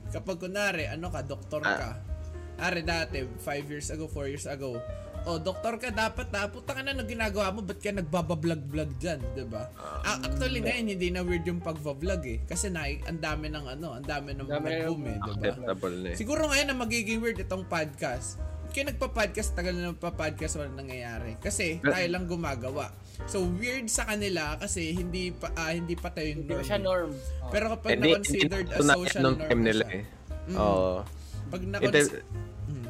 [0.10, 2.17] kapag kunwari, ano ka, doktor ka.
[2.58, 4.82] Are dati, 5 years ago, 4 years ago,
[5.28, 9.20] oh, doktor ka dapat ha, puta ka na nang ginagawa mo, ba't ka nagbabablog-vlog dyan,
[9.36, 9.70] di ba?
[9.78, 12.40] Ah, actually ngayon, hindi na weird yung pagbablog eh.
[12.48, 15.44] Kasi na, ang dami ng ano, ang dami ng nag-boom eh, di ba?
[15.54, 16.16] Acceptable na eh.
[16.18, 18.40] Siguro ngayon na magiging weird itong podcast.
[18.68, 21.40] Kaya nagpa-podcast, tagal na nagpa-podcast, wala nangyayari.
[21.40, 22.92] Kasi tayo lang gumagawa.
[23.26, 26.62] So weird sa kanila kasi hindi pa ah, hindi pa tayo yung norm.
[26.62, 27.12] siya norm.
[27.42, 27.50] Oh.
[27.50, 29.98] Pero kapag Hindi, na-considered as social norm nila siya.
[29.98, 30.62] eh.
[30.62, 31.02] Oo.
[31.50, 31.78] Pag na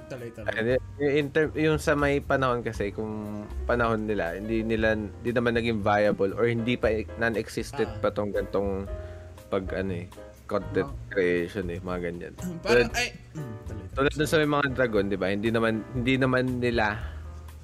[0.07, 0.47] Inter- tuloy tuloy.
[0.55, 5.59] Ano, yung, inter- yung sa may panahon kasi, kung panahon nila, hindi nila, hindi naman
[5.59, 6.87] naging viable or hindi pa,
[7.19, 7.99] non-existent Ah.
[7.99, 8.87] pa tong gantong
[9.51, 10.07] pag, ano eh,
[10.47, 12.33] content creation eh, mga ganyan.
[12.63, 13.07] Parang Tulad- ay
[13.67, 13.85] tuloy.
[13.91, 15.27] Tulad dun sa may mga dragon, di ba?
[15.27, 16.85] Hindi naman, hindi naman nila,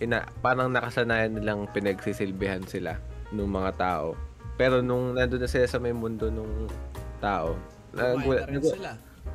[0.03, 2.99] ina, parang nakasanayan nilang pinagsisilbihan sila
[3.32, 4.19] nung mga tao.
[4.60, 6.67] Pero nung nandun na sila sa may mundo nung
[7.23, 7.56] tao,
[7.93, 8.91] Kumain nagulat, na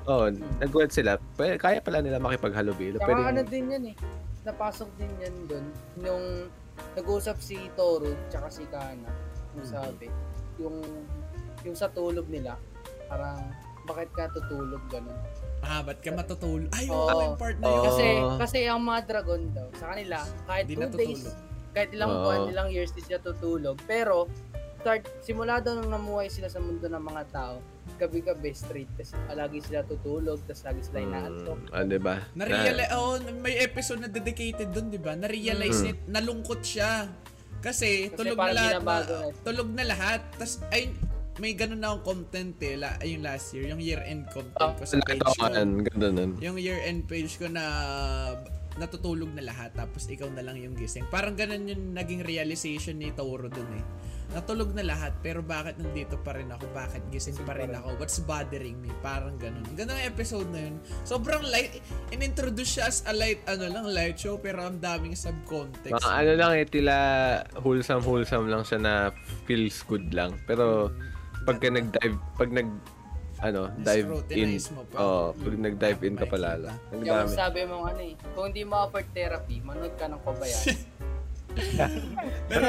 [0.08, 0.26] oh,
[0.58, 1.20] nagulat sila.
[1.36, 2.96] Pwede, kaya pala nila makipaghalubilo.
[2.98, 3.96] Saka Pwede, ano din yan eh.
[4.42, 5.66] Napasok din yan doon.
[6.00, 6.24] Yung
[6.94, 9.10] nag-usap si Toru tsaka si Kana.
[9.54, 9.74] Yung Hmm.
[9.74, 10.06] sabi.
[10.56, 10.76] Yung,
[11.62, 12.56] yung sa tulog nila.
[13.06, 13.38] Parang,
[13.84, 15.16] bakit ka tutulog ganun?
[15.58, 16.70] Ah, ba't ka matutulog?
[16.70, 17.02] Ay, Oo.
[17.04, 17.82] oo, yung part na yun.
[17.84, 18.06] Kasi,
[18.38, 20.16] kasi ang mga dragon daw, sa kanila,
[20.46, 21.36] kahit Hindi 2 days, natutulog.
[21.68, 22.20] kahit ilang Oo.
[22.20, 23.76] buwan, ilang years di sila tutulog.
[23.84, 24.30] Pero,
[24.78, 27.58] start, simula daw nung namuhay sila sa mundo ng mga tao,
[27.96, 31.58] gabi-gabi straight, tas lagi sila tutulog, tas lagi sila inaantok.
[31.58, 32.14] mm, ah, di ba?
[32.32, 35.12] Na-realize, oh, may episode na dedicated dun, di ba?
[35.12, 35.90] Na-realize Mm.
[35.90, 37.10] it, nalungkot siya.
[37.58, 38.80] Kasi, Kasi tulog na lahat.
[38.80, 39.02] Na,
[39.42, 40.20] tulog na lahat.
[40.38, 40.94] Tapos, ay,
[41.38, 42.74] may ganun na akong content eh.
[42.74, 45.46] La, yung last year, yung year-end content Ah, ko sa page ko.
[45.82, 46.38] Ganda nun.
[46.38, 47.62] Yung year-end page ko na
[48.78, 51.02] natutulog na lahat tapos ikaw na lang yung gising.
[51.10, 53.84] Parang ganun yung naging realization ni Toro dun eh.
[54.28, 56.68] Natulog na lahat pero bakit nandito pa rin ako?
[56.76, 57.96] Bakit gising pa rin ako?
[57.96, 58.92] What's bothering me?
[59.00, 59.64] Parang ganun.
[59.72, 60.76] Ganun ang episode na yun.
[61.08, 61.80] Sobrang light.
[62.12, 65.96] In-introduce siya as a light, ano lang, light show pero ang daming subcontext.
[65.96, 66.96] Mga ano lang eh, tila
[67.64, 68.92] wholesome wholesome lang siya na
[69.48, 70.36] feels good lang.
[70.44, 70.92] Pero
[71.48, 72.68] pagka nag-dive, pag nag
[73.38, 74.58] ano, dive in.
[74.74, 74.96] Mo pa.
[74.98, 76.34] Oh, pag nag-dive in ka Makikita.
[76.34, 76.76] pala lang.
[76.90, 77.30] Ang dami.
[77.30, 80.74] sabi mo ano eh, kung hindi mo offer therapy, manood ka ng Kobayashi.
[82.50, 82.64] Pero,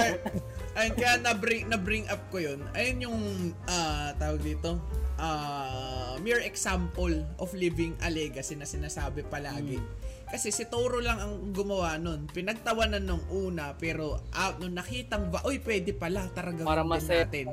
[0.77, 2.59] ayun, kaya na-bring, na-bring up ko yun.
[2.73, 3.19] Ayun yung,
[3.67, 4.79] ah, tawag dito,
[5.19, 9.79] ah, mere example of living a legacy na sinasabi palagi.
[10.29, 12.29] Kasi si Toro lang ang gumawa nun.
[12.29, 17.01] Pinagtawanan nung una, pero out nung nakitang ba, uy, pwede pala, tara gawin Para din
[17.09, 17.47] natin.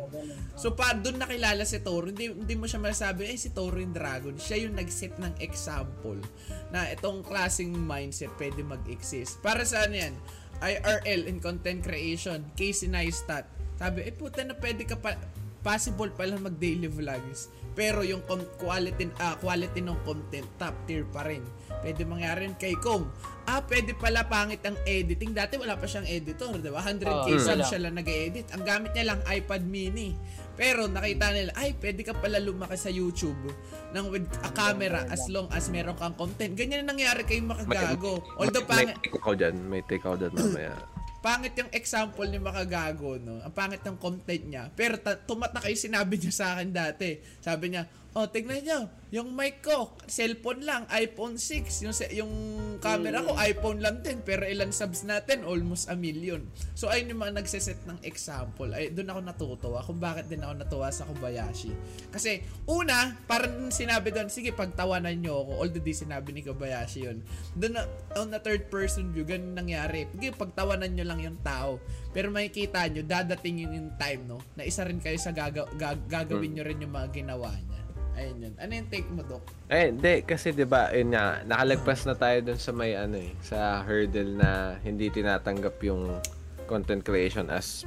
[0.61, 3.97] So pa doon nakilala si Toro, hindi, hindi mo siya masasabi, eh si Toro yung
[3.97, 4.37] dragon.
[4.37, 6.21] Siya yung nag-set ng example
[6.69, 9.41] na itong klaseng mindset pwede mag-exist.
[9.41, 10.15] Para sa ano yan?
[10.61, 13.49] IRL in content creation, Casey Neistat.
[13.77, 15.17] Sabi, eh puta na pwede ka pa,
[15.66, 17.50] possible pala mag daily vlogs.
[17.76, 18.22] Pero yung
[18.57, 21.44] quality, ah, quality ng content, top tier pa rin.
[21.85, 23.05] Pwede mangyari kay Kong.
[23.44, 25.37] Ah, pwede pala pangit ang editing.
[25.37, 26.81] Dati wala pa siyang editor, di ba?
[26.81, 27.68] 100k Oo, subs wala.
[27.68, 28.48] siya lang nag-edit.
[28.57, 30.16] Ang gamit niya lang iPad mini.
[30.57, 33.52] Pero nakita nila, ay, pwede ka pala lumaki sa YouTube
[33.92, 36.57] nang with a camera as long as meron kang content.
[36.57, 38.24] Ganyan ang nangyari kay Makagago.
[38.40, 39.55] Although may, pangit, may take ako dyan.
[39.68, 40.74] May take ako dyan mamaya.
[41.20, 43.42] Pangit yung example ni Makagago, no?
[43.42, 44.70] Ang pangit ng content niya.
[44.72, 47.18] Pero ta- tumatak kayo sinabi niya sa akin dati.
[47.42, 51.85] Sabi niya, oh, tignan niyo, yung mic ko, cellphone lang, iPhone 6.
[51.85, 52.33] Yung, yung
[52.81, 54.24] camera ko, iPhone lang din.
[54.24, 55.44] Pero ilan subs natin?
[55.44, 56.42] Almost a million.
[56.72, 58.72] So, ayun yung mga nagsiset ng example.
[58.72, 61.70] Ay, doon ako natutuwa kung bakit din ako natuwa sa Kobayashi.
[62.09, 65.52] Kasi, una, parang sinabi doon, sige, pagtawanan niyo ako.
[65.62, 67.20] Although di sinabi ni Kobayashi yun.
[67.52, 67.85] Doon na,
[68.16, 70.09] on the third person view, ganun nangyari.
[70.16, 71.79] Sige, pagtawanan niyo lang yung tao.
[72.16, 74.40] Pero makikita nyo, dadating yun yung time, no?
[74.59, 77.86] Na isa rin kayo sa gaga- ga- gagawin nyo rin yung mga ginawa niya.
[78.16, 78.55] Ayun yun.
[78.57, 79.44] Ano yung take mo, Dok?
[79.68, 80.14] Eh, hindi.
[80.22, 84.33] Kasi 'di ba yun nga, nakalagpas na tayo dun sa may ano eh, sa hurdle
[84.35, 84.50] na
[84.81, 86.16] hindi tinatanggap yung
[86.64, 87.85] content creation as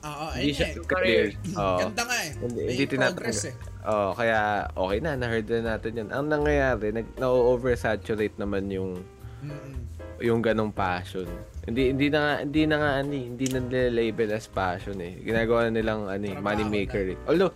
[0.00, 0.80] Oo, hindi siya eh.
[0.80, 1.36] career.
[1.52, 1.78] Oo.
[1.78, 2.32] Ganda nga eh.
[2.34, 3.68] Hindi, hindi progress tinatanggap.
[3.68, 3.78] eh.
[3.82, 4.38] Oh, kaya
[4.70, 6.08] okay na, na-hurdle natin yun.
[6.08, 9.04] Ang nangyayari, nag, na-oversaturate naman yung
[9.40, 9.76] Mm-mm.
[10.20, 11.28] yung ganong passion.
[11.64, 15.20] Hindi hindi na nga hindi na nga ani, hindi na nila-label as passion eh.
[15.20, 17.18] Ginagawa na nilang ani, money maker eh.
[17.24, 17.52] Although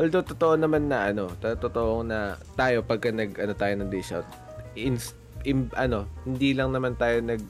[0.00, 4.16] although totoo naman na ano, to- totoo na tayo pagka nag ano tayo ng dish
[4.16, 4.24] out,
[4.72, 4.96] in,
[5.44, 7.44] in, ano, hindi lang naman tayo nag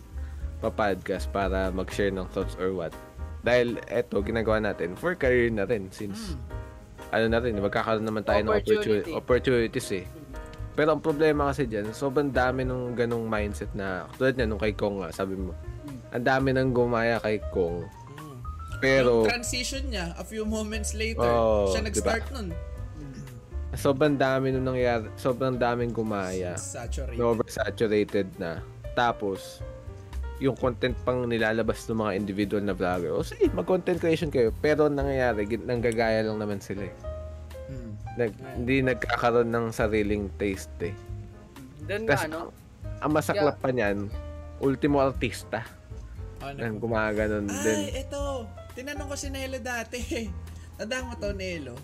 [0.58, 2.92] podcast para mag-share ng thoughts or what.
[3.40, 6.36] Dahil eto ginagawa natin for career na rin since
[7.10, 9.10] ano na rin, magkakaroon naman tayo ng Opportunity.
[9.10, 10.04] opportunity, opportunities eh.
[10.78, 14.72] Pero ang problema kasi dyan, sobrang dami nung ganong mindset na, tulad niya nung kay
[14.72, 15.50] Kong nga, sabi mo,
[16.14, 17.82] ang dami nang gumaya kay Kong.
[18.80, 21.88] Pero, Yung transition niya, a few moments later, Oo, siya diba?
[21.92, 22.48] nag-start nun.
[23.70, 26.58] sobrang dami nung nangyari, sobrang daming gumaya.
[26.58, 27.20] Saturated.
[27.20, 28.52] na oversaturated na.
[28.98, 29.62] Tapos,
[30.40, 33.12] yung content pang nilalabas ng mga individual na vlogger.
[33.12, 34.50] O sige, mag-content creation kayo.
[34.58, 36.94] Pero ang nangyayari, nanggagaya lang naman sila eh.
[37.68, 37.92] Mm.
[38.16, 40.96] Nag, hindi nagkakaroon ng sariling taste eh.
[41.84, 42.50] Doon nga, Tas, ano,
[43.04, 44.08] ang masaklap pa niyan,
[44.58, 45.62] ultimo artista.
[46.40, 46.56] Ano?
[46.56, 47.80] Nang gumaganon din.
[47.92, 48.48] Ay, eto.
[48.74, 49.98] Tinanong ko si Nelo dati.
[50.78, 51.74] Tandaan mo to, Nelo.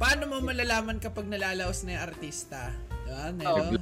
[0.00, 2.72] Paano mo malalaman kapag nalalaos na yung artista?
[3.04, 3.76] Diba, Nelo?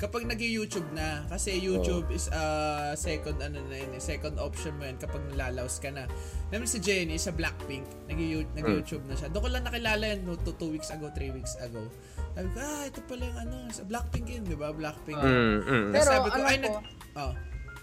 [0.00, 4.88] Kapag nag-YouTube na, kasi YouTube is uh, second ano na yun, eh, second option mo
[4.88, 6.08] yan kapag nalalaos ka na.
[6.48, 9.28] Namin si Jenny sa Blackpink, nag-YouTube na siya.
[9.28, 11.84] Doon ko lang nakilala yan no, two, two weeks ago, three weeks ago.
[12.32, 14.72] Sabi ko, ah, ito pala yung ano, sa Blackpink yun, di ba?
[14.72, 15.20] Blackpink.
[15.20, 15.88] Mm, mm.
[15.92, 16.74] Pero sabi ko, alam ay, nag...
[17.20, 17.32] Oh.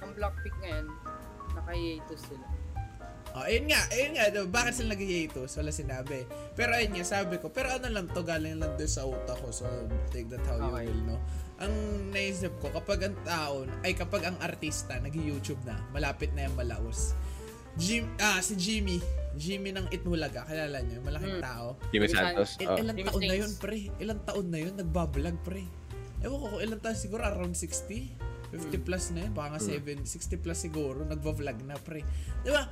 [0.02, 0.86] ang Blackpink ngayon,
[1.54, 2.57] naka-hiatus sila.
[3.34, 5.52] Oh, ayun nga, ayun nga, diba, bakit sila nag-hiatus?
[5.56, 6.24] Wala sinabi.
[6.54, 9.52] Pero ayun nga, sabi ko, pero ano lang to, galing lang din sa utak ko,
[9.52, 9.68] so
[10.10, 10.86] take that how you Okay.
[10.86, 11.18] will, no?
[11.58, 11.74] Ang
[12.10, 17.14] naisip ko, kapag ang tao, ay kapag ang artista nag-YouTube na, malapit na yung malaos.
[17.76, 18.98] Jim, ah, si Jimmy,
[19.36, 21.46] Jimmy ng Itbulaga, kilala niyo, malaking Hmm.
[21.46, 21.66] tao.
[21.94, 22.58] Jimmy Santos.
[22.58, 22.74] Il- Oh.
[22.76, 23.42] ilang Jimmy taon na Sings.
[23.44, 23.78] yun, pre?
[24.00, 25.62] Ilang taon na yun, nagbablog, pre.
[26.20, 28.10] Ewan ko kung ilang taon siguro, around 60?
[28.50, 32.02] 50 plus na yun, baka nga 7, 60 plus siguro, nagva-vlog na, pre.
[32.42, 32.66] Di ba?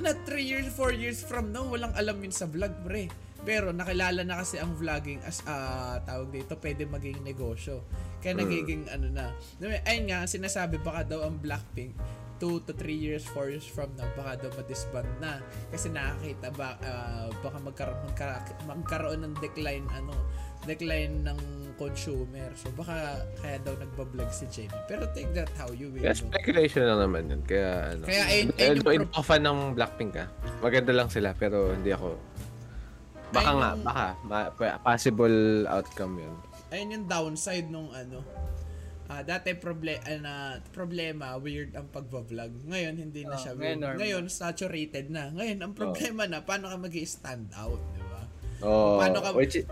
[0.00, 3.12] Na 3 years, 4 years from now, walang alam yun sa vlog, pre.
[3.40, 7.84] Pero nakilala na kasi ang vlogging as ah, tawag dito, pwede maging negosyo.
[8.20, 9.32] Kaya nagiging ano na.
[9.60, 11.96] Ayun nga, sinasabi baka daw ang Blackpink
[12.40, 15.40] 2 to 3 years, 4 years from now, baka daw ma-disband na.
[15.68, 20.16] Kasi nakakita ba, ah, baka magkaroon, magka, magkaroon ng decline, ano,
[20.62, 21.38] decline ng
[21.74, 22.52] consumer.
[22.54, 24.76] So baka kaya daw nagbablog si Jenny.
[24.84, 26.02] Pero take that how you will.
[26.02, 26.12] No?
[26.12, 27.40] speculation lang naman yun.
[27.42, 28.04] Kaya ano.
[28.04, 30.28] Kaya ayun- Eh, ayun yung pro- ako fan ng Blackpink ah.
[30.60, 32.20] Maganda lang sila pero hindi ako.
[33.30, 34.06] Baka Ayun nga, yung- baka.
[34.22, 36.34] Ma- possible outcome yun.
[36.68, 38.20] ayun yung downside nung ano.
[39.06, 39.90] Ah, dati proble
[40.22, 40.34] na
[40.70, 42.62] problema, weird ang pagbablog.
[42.62, 43.80] Ngayon hindi na Oh, siya ngayon weird.
[43.80, 43.98] normal.
[43.98, 45.32] Ngayon saturated na.
[45.32, 48.22] Ngayon ang problema na paano ka magi-stand out, di ba?
[48.62, 49.66] Oh, Paano ka- which,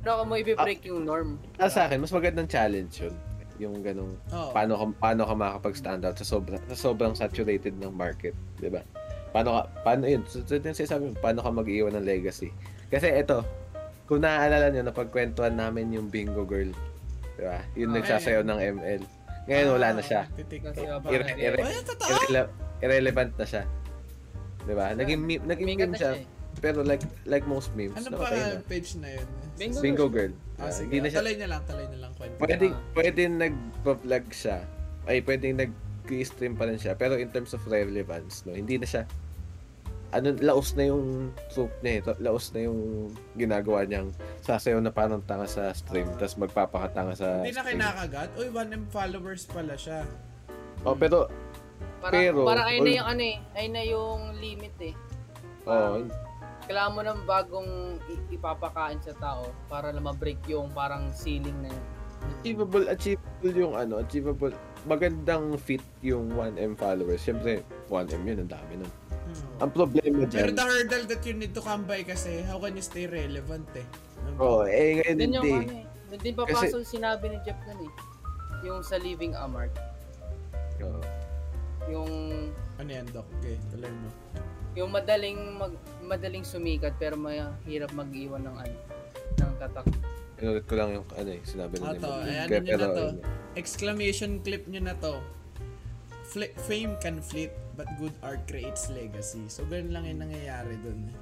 [0.00, 3.14] Pero kung mo i-break yung norm, ah, sa akin, mas magandang challenge yun.
[3.60, 4.50] Yung ganong, Oh.
[4.50, 8.82] paano ka, paano ka makakapag-stand out sa sobrang, sa sobrang saturated ng market, di ba?
[9.30, 12.50] Paano ka, paano yun, so, so, yung sinasabi paano ka mag-iwan ng legacy?
[12.88, 13.44] Kasi ito,
[14.04, 16.72] kung naaalala nyo, napagkwentuhan namin yung Bingo Girl,
[17.36, 17.60] di ba?
[17.74, 19.02] Yung Ah, nagsasayaw ng ML.
[19.42, 20.22] Ngayon, wala na siya.
[21.10, 23.62] Irrele- irrelevant na siya.
[24.62, 24.94] Di ba?
[24.94, 26.24] Naging, meme, naging meme siya eh.
[26.60, 28.60] Pero like like most memes, Ano pa na.
[28.62, 29.26] page na yun?
[29.54, 30.32] Bingo Bingo Girl.
[30.56, 30.90] Ah, Ah, sige.
[30.90, 32.36] hindi na siya, Talay na lang, talay na lang kwento.
[32.38, 32.78] pwede, Ah.
[32.92, 34.58] pwede nag-vlog siya.
[35.04, 36.94] Ay, pwede nag-stream pa rin siya.
[36.94, 39.04] Pero in terms of relevance, no, hindi na siya
[40.12, 42.20] ano, laos na yung troop niya eh.
[42.20, 44.12] Laos na yung ginagawa niyang
[44.44, 48.28] sasayaw na parang tanga sa stream, tapos magpapakatanga sa Hindi na kinakagat?
[48.36, 50.04] Uy, 1M followers pala siya.
[50.84, 51.32] Oh, pero,
[52.02, 54.94] Para, Pero, para ayun na yung ano eh, ayun na yung limit eh.
[55.64, 56.02] oh,
[56.72, 57.70] Kailangan mo ng bagong
[58.32, 61.84] ipapakain sa tao para na ma-break yung parang ceiling na yun.
[62.40, 64.56] achievable, achievable yung ano, achievable,
[64.88, 67.20] magandang fit yung 1M followers.
[67.20, 67.60] Siyempre,
[67.92, 68.88] 1M yun, ang dami nun.
[68.88, 69.68] Hmm.
[69.68, 72.72] Ang problema Pero dyan, the hurdle that you need to come by kasi, how can
[72.72, 73.84] you stay relevant eh?
[74.40, 75.52] oh, eh, ngayon Yun yung hindi.
[75.52, 75.84] ano eh.
[76.08, 77.92] Doon din papasok yung sinabi ni Jeff nun eh.
[78.64, 79.76] Yung sa Living Amart.
[80.80, 81.04] Oh.
[81.92, 82.08] Yung
[82.80, 83.28] Ano yan, Doc?
[83.44, 84.08] Okay, tuloy mo.
[84.72, 88.76] Yung madaling mag, madaling sumikat pero mahirap mag-iwan ng ano
[89.38, 89.86] ng tatak.
[90.40, 93.04] Inulit ko lang yung ano eh, sinabi na Ah, ni Ayan, nyo na to.
[93.14, 93.20] ano,
[93.54, 95.20] Exclamation clip nyo na to.
[96.24, 99.44] Fl- fame can flit, but good art creates legacy.
[99.52, 101.12] So, ganun lang yung nangyayari dun.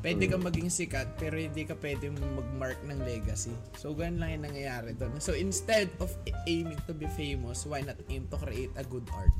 [0.00, 0.30] Pwede Mm.
[0.32, 3.52] kang maging sikat, pero hindi ka pwede mag-mark ng legacy.
[3.76, 5.16] So, ganun lang yung nangyayari dun.
[5.18, 6.12] So, instead of
[6.44, 9.32] aiming to be famous, why not aim to create a good art?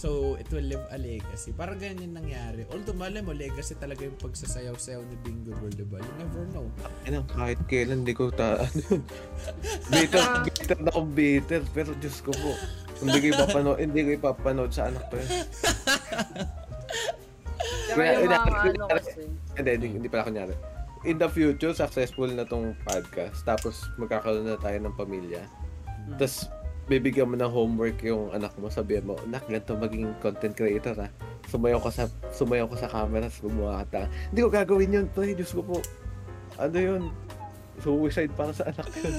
[0.00, 1.52] So, it will leave a legacy.
[1.52, 2.64] Parang ganyan yung nangyari.
[2.72, 6.00] Although, mali mo, legacy talaga yung pagsasayaw-sayaw ni Bingo Girl, diba?
[6.00, 6.72] You never know.
[7.04, 8.56] Ano, kahit kailan hindi ko ta...
[8.64, 9.04] ano,
[9.92, 11.60] bitter, bitter na akong bitter.
[11.76, 12.56] Pero Diyos ko po,
[13.04, 15.30] hindi ko ipapanood, hindi ko ipapanood sa anak ko yun.
[17.92, 19.20] Kaya, yung mga ano kasi.
[19.60, 20.54] Hindi, hindi, hindi pala kunyari.
[21.04, 23.44] In the future, successful na tong podcast.
[23.44, 25.44] Tapos, magkakaroon na tayo ng pamilya.
[26.16, 26.48] Tapos,
[26.90, 28.66] bibigyan mo ng homework yung anak mo.
[28.66, 31.08] Sabihan mo, anak, ganito maging content creator ha.
[31.46, 35.38] Sumayaw ka sa, sumayaw ka sa camera, gumawa ka ta- Hindi ko gagawin yun, pre.
[35.38, 35.78] Diyos ko po.
[36.58, 37.02] Ano yun?
[37.78, 39.06] Suicide para sa anak ko.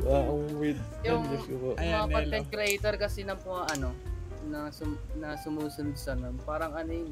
[0.00, 0.78] Ah, ang weird.
[1.02, 1.68] Yung- Diyos ko po.
[1.76, 2.14] Ayan, mga Nelo.
[2.14, 3.90] content creator kasi ng mga ano
[4.48, 6.40] na sum, na sumusunod sa nun.
[6.40, 7.10] Parang ano yun.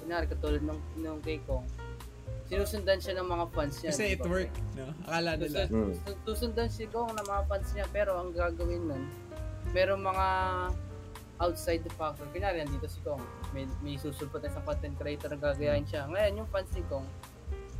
[0.00, 1.66] Kunyari katulad ng nung kay Kong.
[2.52, 3.90] Sinusundan siya ng mga fans niya.
[3.96, 4.92] Kasi it worked, no?
[5.08, 5.64] Akala nila.
[5.72, 5.96] Hmm.
[5.96, 9.02] Susundan, susundan si Kong ng mga fans niya pero ang gagawin nun,
[9.72, 10.26] merong mga
[11.40, 12.28] outside the factor.
[12.28, 13.24] Kunyari, nandito si Kong.
[13.56, 16.04] May, may susulpot na isang content creator na gagayahin siya.
[16.12, 17.08] Ngayon, yung fans ni Kong,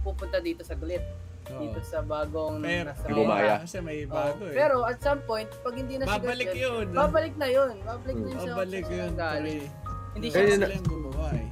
[0.01, 1.05] pupunta dito sa Glit.
[1.43, 1.85] Dito Oo.
[1.85, 3.55] sa bagong Pero, nasa Yung bumaya.
[3.61, 4.57] Kasi may Oh, bago eh.
[4.57, 6.87] Pero at some point, pag hindi na siya babalik Glit, yun.
[6.97, 7.75] Babalik na yun.
[7.85, 9.13] Babalik na yun sa Babalik sa yun.
[9.13, 11.49] siya sila na- yung gumawa eh.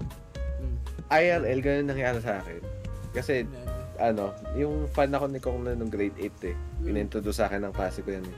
[0.56, 0.76] Hmm.
[1.10, 2.69] IRL, ganun nangyari sa akin.
[3.10, 3.42] Kasi,
[3.98, 6.56] ano, yung fan ako ni Kong na nung grade 8 eh.
[6.56, 6.88] Mm.
[6.94, 8.36] Inintroduce sa akin ng klase ko yan eh.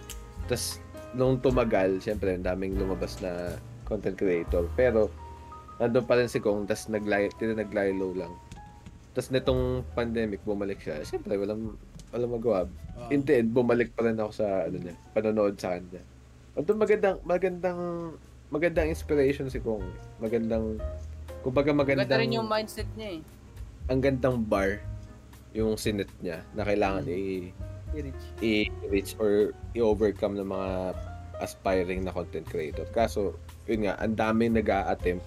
[0.48, 0.80] Tapos,
[1.12, 4.66] nung tumagal, syempre, ang daming lumabas na content creator.
[4.74, 5.12] Pero,
[5.76, 8.32] nandun pa rin si Kong, tas naglay, naglay low lang.
[9.12, 11.04] Tas nitong pandemic, bumalik siya.
[11.04, 11.76] Syempre, walang,
[12.10, 12.60] walang magawa.
[12.64, 13.08] Oo.
[13.12, 16.00] In the end, bumalik pa rin ako sa, ano niya, panonood sa kanya.
[16.56, 17.80] Although magandang, magandang,
[18.48, 19.84] magandang inspiration si Kong.
[20.16, 20.80] Magandang,
[21.44, 23.41] kumbaga magandang, Maganda rin yung mindset niya eh.
[23.90, 24.78] Ang gandang bar
[25.52, 27.52] yung sinet niya na kailangan i-
[27.92, 28.24] I-reach.
[28.40, 30.96] i-reach or i-overcome ng mga
[31.44, 32.88] aspiring na content creator.
[32.94, 33.36] Kaso,
[33.68, 35.26] yun nga, ang daming nag attempt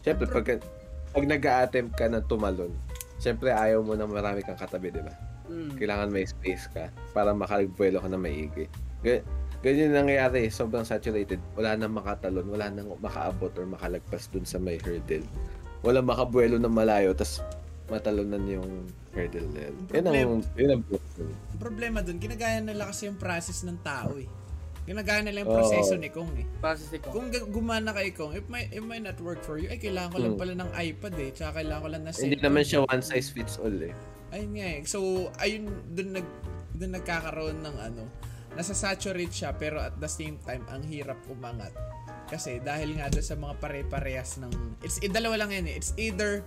[0.00, 0.62] Siyempre, pag,
[1.12, 2.72] pag nag attempt ka na tumalon,
[3.20, 5.12] siyempre ayaw mo na marami kang katabi, di ba?
[5.50, 5.76] Mm.
[5.76, 8.70] Kailangan may space ka para makalagbuelo ka na maigi.
[9.02, 9.26] Ga-
[9.60, 11.36] Ganyan yung nangyayari, sobrang saturated.
[11.52, 15.20] Wala nang makatalon, wala nang makaabot or makalagpas dun sa may hurdle.
[15.84, 17.44] Wala makabuelo ng malayo, tas
[17.90, 18.68] matalonan yung
[19.10, 19.74] hurdle na yun.
[19.90, 20.16] Yun ang,
[20.54, 21.28] yun ang problem.
[21.34, 24.30] Ang problema dun, ginagaya nila kasi yung process ng tao eh.
[24.88, 26.46] Ginagaya nila yung proseso ni Kong eh.
[26.58, 27.12] Para sa ko.
[27.12, 30.18] Kung gumana kay Kong, if may, if may not work for you, ay kailangan ko
[30.18, 30.40] lang Hmm.
[30.40, 31.30] pala ng iPad eh.
[31.30, 33.92] Tsaka kailangan ko lang na Hindi naman siya one size fits all eh.
[34.32, 34.80] Ayun nga eh.
[34.86, 34.98] So,
[35.38, 36.26] ayun, dun, nag,
[36.74, 38.02] dun nagkakaroon ng ano,
[38.56, 41.70] nasa-saturate siya pero at the same time, ang hirap umangat.
[42.30, 44.54] Kasi dahil nga doon sa mga pare-parehas ng,
[44.86, 45.74] it's, eh, dalawa lang yan eh.
[45.74, 46.46] It's either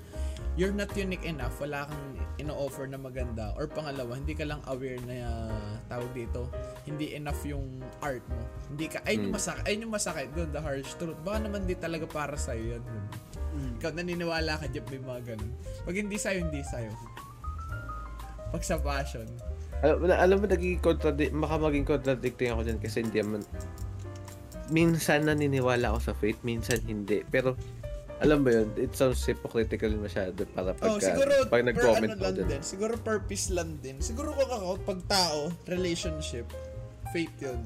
[0.55, 2.05] you're not unique enough, wala kang
[2.37, 6.45] ino-offer na maganda, or pangalawa, hindi ka lang aware na uh, tawag dito,
[6.85, 8.41] hindi enough yung art mo.
[8.69, 9.37] Hindi ka, ayun yung Hmm.
[9.41, 11.17] masakit, ayun yung masakit doon, the harsh truth.
[11.25, 12.83] Baka naman di talaga para sa'yo yan.
[13.53, 13.71] Mm.
[13.77, 15.51] Ikaw naniniwala ka dyan may mga ganun.
[15.85, 16.89] Pag hindi sa'yo, hindi sa'yo.
[18.49, 19.25] Pag sa passion.
[19.81, 23.41] Alam, mo na- alam mo, naging contradict, maka maging contradicting ako dyan kasi hindi naman,
[24.69, 27.25] minsan naniniwala ako sa faith, minsan hindi.
[27.27, 27.57] Pero,
[28.23, 32.47] alam mo yun, it sounds hypocritical masyado para Oh, pagka, siguro pag nag-comment ano dyan.
[32.47, 32.61] din.
[32.63, 33.99] Siguro purpose lang din.
[33.99, 36.47] Siguro kung ako, pag tao, relationship,
[37.11, 37.59] faith yun.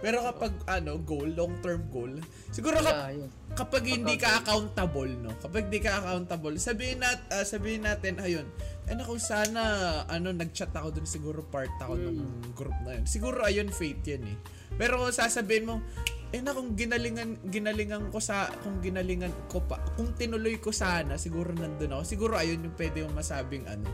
[0.00, 2.12] Pero kapag ano, goal, long-term goal,
[2.48, 3.28] siguro kap- yun.
[3.52, 5.36] kapag hindi ka accountable, no?
[5.36, 8.48] Kapag hindi ka accountable, sabihin nat ah, sabihin natin ayun.
[8.88, 9.60] Eh naku, sana
[10.08, 12.18] ano nag-chat ako dun siguro part ako ng
[12.56, 13.04] group na yun.
[13.04, 14.36] Siguro ayun faith yan eh.
[14.74, 15.84] Pero kung sasabihin mo,
[16.30, 21.20] eh na kung ginalingan ginalingan ko sa kung ginalingan ko pa, kung tinuloy ko sana,
[21.20, 22.02] siguro nandun ako.
[22.08, 23.84] Siguro ayun yung pwede mong masabing ano.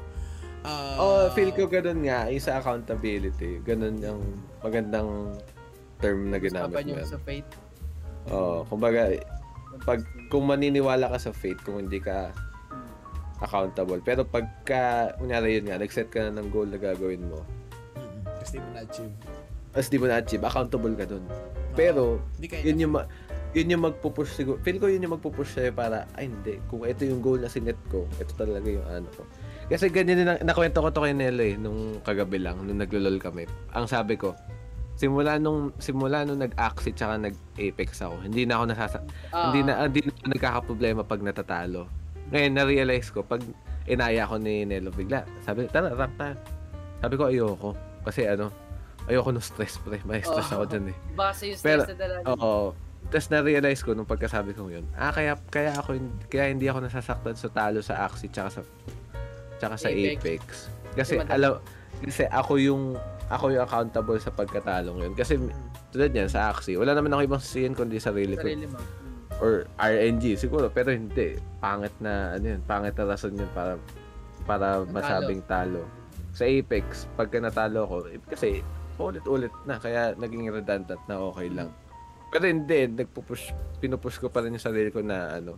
[0.62, 3.58] ah, Oh, feel ko ganun nga, yung sa accountability.
[3.64, 4.22] Ganun yung
[4.60, 5.34] magandang
[5.98, 7.48] term na ginamit yung sa faith.
[8.28, 9.12] Oo, kumbaga,
[9.84, 12.32] pag, kung maniniwala ka sa faith, kung hindi ka
[13.38, 14.00] accountable.
[14.00, 17.44] Pero pagka, kunyari yun nga, nag-set ka na ng goal na gagawin mo,
[17.94, 19.14] mm, Kasi di mo na-achieve.
[19.72, 21.24] tapos di mo na-achieve, accountable ka dun.
[21.76, 23.08] Pero, Hindi ka yun yung, ma-
[23.52, 24.56] yun yung magpupush siguro.
[24.64, 27.76] Feel ko yun yung magpupush sa'yo para, ay hindi, kung ito yung goal na sinet
[27.92, 29.22] ko, ito talaga yung ano ko.
[29.68, 33.20] Kasi ganyan din, ang- nakwento ko to kay Nelo eh, nung kagabi lang, nung naglolol
[33.20, 33.44] kami.
[33.76, 34.32] Ang sabi ko,
[34.96, 38.98] simula nung simula nung nag-Axie tsaka nag-Apex ako, hindi na ako nasasa
[39.30, 41.84] Ah, hindi na hindi na ako nagkakaproblema pag natatalo.
[42.32, 43.44] Ngayon na-realize ko pag
[43.86, 46.34] inaya ako ni Nelo bigla, sabi, tara, rank ta.
[46.98, 47.70] Sabi ko ayoko
[48.02, 48.50] kasi ano,
[49.06, 50.64] ayoko ng stress pre, may stress Oo.
[50.64, 50.96] ako dyan eh.
[51.14, 52.16] Base yung Pero- stress na dala.
[52.34, 52.74] Oo.
[53.06, 55.94] Tapos na-realize ko nung pagkasabi ko yun, ah, kaya, kaya ako,
[56.26, 58.60] kaya hindi ako nasasaktan sa talo sa Axie tsaka sa,
[59.62, 60.18] tsaka sa Apex.
[60.18, 60.42] Apex.
[60.98, 61.62] Kasi, alam,
[62.04, 62.82] kasi ako yung,
[63.32, 65.14] ako yung accountable sa pagkatalong yun.
[65.16, 65.40] Kasi,
[65.90, 68.44] tulad yan, sa Axie, wala naman ako ibang sisihin kundi sarili ko.
[68.44, 68.78] Sarili mo.
[68.78, 69.42] Mm.
[69.42, 71.36] Or RNG, siguro, pero hindi.
[71.60, 73.80] Pangit na, ano yun, pangit na rason yun para,
[74.44, 74.92] para Natalo.
[74.92, 75.82] masabing talo.
[76.36, 78.60] Sa Apex, pagka natalo ko, eh, kasi,
[78.96, 81.72] ulit-ulit na, kaya naging redundant na okay lang.
[82.32, 85.56] Pero hindi, nagpupush, pinupush ko pa rin yung sarili ko na ano.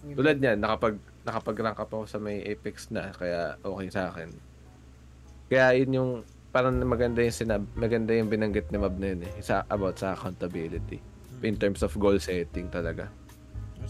[0.00, 4.49] Tulad niyan, nakapag, nakapag-rank up ako sa may Apex na, kaya okay sa akin.
[5.50, 6.10] Kaya yun yung,
[6.54, 10.14] parang maganda yung sinab, maganda yung binanggit ni Mab na yun eh, sa, about sa
[10.14, 11.02] accountability.
[11.42, 13.10] In terms of goal setting talaga.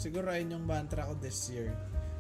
[0.01, 1.69] Siguro ayun yung mantra ko this year.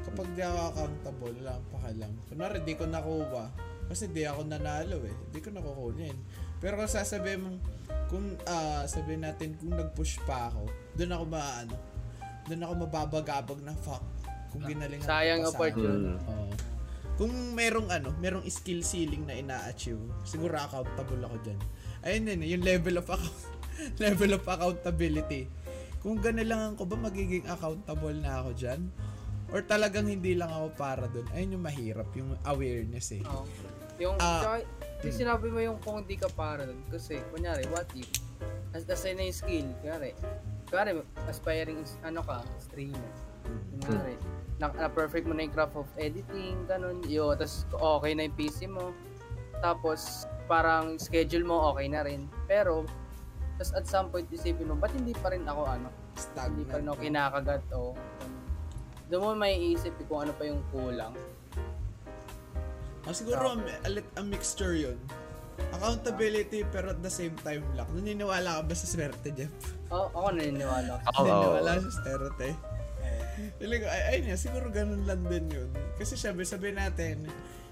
[0.04, 2.12] Kapag di ako accountable, wala akong pakialam.
[2.28, 3.44] Kunwari, di ko nakuha.
[3.88, 5.16] Kasi di ako nanalo eh.
[5.32, 6.16] Di ko nakukunin.
[6.60, 7.58] Pero kung sasabihin mong,
[8.12, 10.68] kung ah, sabihin natin kung nag-push pa ako,
[11.00, 11.76] doon ako maano,
[12.44, 14.04] doon ako mababagabag na fuck.
[14.52, 15.56] Kung ginalingan ko Sayang pa sana.
[15.56, 16.10] opportunity.
[16.10, 16.18] Mm.
[16.28, 16.69] Oo.
[17.20, 21.60] Kung merong ano, merong skill ceiling na ina-achieve, siguro accountable ako dyan.
[22.00, 23.40] Ayun yun, eh, yung level of account,
[24.08, 25.44] level of accountability.
[26.00, 28.88] Kung gano'n lang ako ba magiging accountable na ako dyan?
[29.52, 31.28] Or talagang hindi lang ako para dun?
[31.36, 33.20] Ayun yung mahirap, yung awareness eh.
[33.28, 33.44] Oo.
[34.00, 34.64] Yung, tsaka,
[35.04, 36.80] yung sinabi mo yung kung hindi ka para dun.
[36.88, 38.08] Kasi, kunyari, what if,
[38.72, 40.16] as assign na yung skill, kunyari,
[40.72, 43.12] kunyari, aspiring, ano ka, streamer.
[43.84, 44.16] Kunyari,
[44.60, 48.36] na, na perfect mo na yung craft of editing, ganun, yun, tapos okay na yung
[48.36, 48.92] PC mo,
[49.64, 52.84] tapos, parang schedule mo okay na rin, pero,
[53.60, 55.92] Tapos at some point isipin mo, ba't hindi pa rin ako ano?
[56.48, 57.04] Hindi pa rin ako Stagnant.
[57.04, 57.92] kinakagat o
[59.10, 61.12] doon mo may isip kung ano pa yung kulang.
[63.04, 64.96] Ah, siguro a, lit- a mixture yun.
[65.76, 67.90] Accountability pero at the same time luck.
[67.92, 69.52] Naniniwala ka ba sa swerte, Jeff?
[69.90, 71.02] Oh, ako naniniwala.
[71.04, 71.20] Oo.
[71.20, 72.48] Naniniwala sa swerte.
[73.58, 75.70] Feeling ko, ay, ay niya, siguro ganun lang din yun.
[75.96, 77.28] Kasi sabi, sabi natin,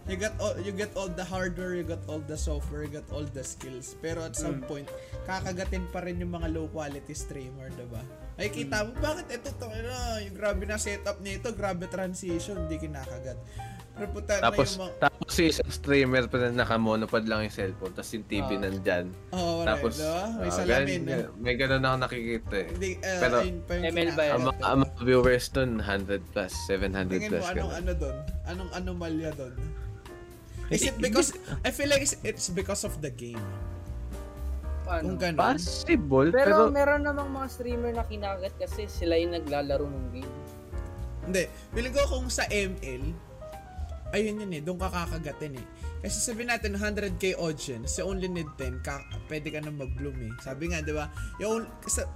[0.08, 3.04] you got all you get all the hardware, you got all the software, you got
[3.12, 3.92] all the skills.
[4.00, 4.88] Pero at some point,
[5.28, 8.00] kakagatin pa rin yung mga low quality streamer, 'di ba?
[8.38, 9.90] Ay kita mo bakit ito to ano,
[10.22, 13.34] yung grabe na setup nito, grabe transition, hindi kinakagat.
[13.98, 17.90] Pero puta Tapos, may mga tapos si isang streamer pa na nakamonopod lang yung cellphone,
[17.90, 18.62] tapos yung TV Ah.
[18.62, 19.06] nandyan.
[19.34, 20.22] Oh, Tapos, diba?
[20.38, 21.00] May ah, salamin.
[21.02, 21.34] ganun- no?
[21.42, 22.68] may ganun ako nakikita eh.
[22.70, 26.52] Hindi, uh, Pero, ayun pa yung ML ba ang, ang mga viewers dun, 100 plus,
[26.70, 27.42] 700 Tingin mo plus.
[27.42, 27.74] anong ganun.
[27.74, 28.16] ano doon?
[28.46, 29.54] Anong anomalya doon?
[30.68, 31.34] Is it because
[31.66, 33.40] I feel like it's, it's because of the game.
[34.88, 35.20] Kung Paano?
[35.20, 35.38] ganun.
[35.60, 40.34] Possible, Pero, pero, meron namang mga streamer na kinakagat kasi sila yung naglalaro ng game.
[41.28, 41.44] Hindi.
[41.76, 43.04] Feeling ko kung sa ML,
[44.16, 45.66] ayun yun eh, doon ka kakagatin eh.
[46.00, 48.96] Kasi sabi natin 100k audience, you only need 10, ka,
[49.28, 50.32] pwede ka na mag-bloom eh.
[50.40, 51.12] Sabi nga, di ba?
[51.36, 52.08] Yung, sa,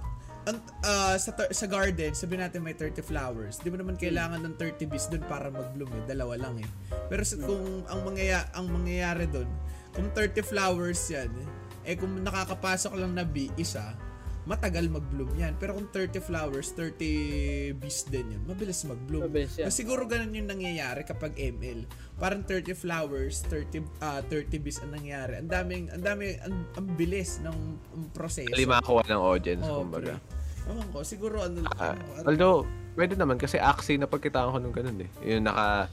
[0.49, 3.61] ang, ah, sa, sa garden, sabi natin may 30 flowers.
[3.61, 6.03] Di mo naman kailangan ng 30 bees doon para mag-bloom eh.
[6.09, 6.69] Dalawa lang eh.
[7.05, 9.47] Pero sa, kung ang, mangyaya, ang mangyayari doon,
[9.93, 11.29] kung 30 flowers yan,
[11.83, 13.95] eh kung nakakapasok lang na bee, isa,
[14.43, 15.55] matagal mag-bloom yan.
[15.55, 19.31] Pero kung 30 flowers, 30 bees din yun, mabilis mag-bloom.
[19.31, 19.67] Mabilis yan.
[19.71, 21.87] Mas siguro ganun yung nangyayari kapag ML.
[22.19, 25.39] Parang 30 flowers, 30 ah 30 bees ang nangyayari.
[25.39, 27.57] Ang daming ang dami ang, ang bilis ng
[27.95, 28.51] ng proseso.
[28.51, 30.19] hindi makakuha ng audience, Oh, kumbaga.
[30.63, 31.75] Ewan ko, siguro ano lang.
[31.75, 32.59] Ah, ano, although,
[32.95, 35.09] pwede naman kasi Axie na pagkitaan ko nung ganun eh.
[35.23, 35.91] Yung naka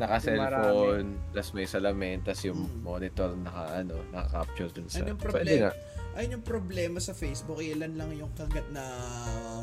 [0.00, 5.04] naka cellphone, tas may salamin, tas yung monitor naka ano, naka-capture dun sa.
[5.04, 5.60] Ano yung Pwede problema?
[5.68, 5.72] nga.
[6.10, 8.82] Ayun yung problema sa Facebook, ilan lang yung kagat na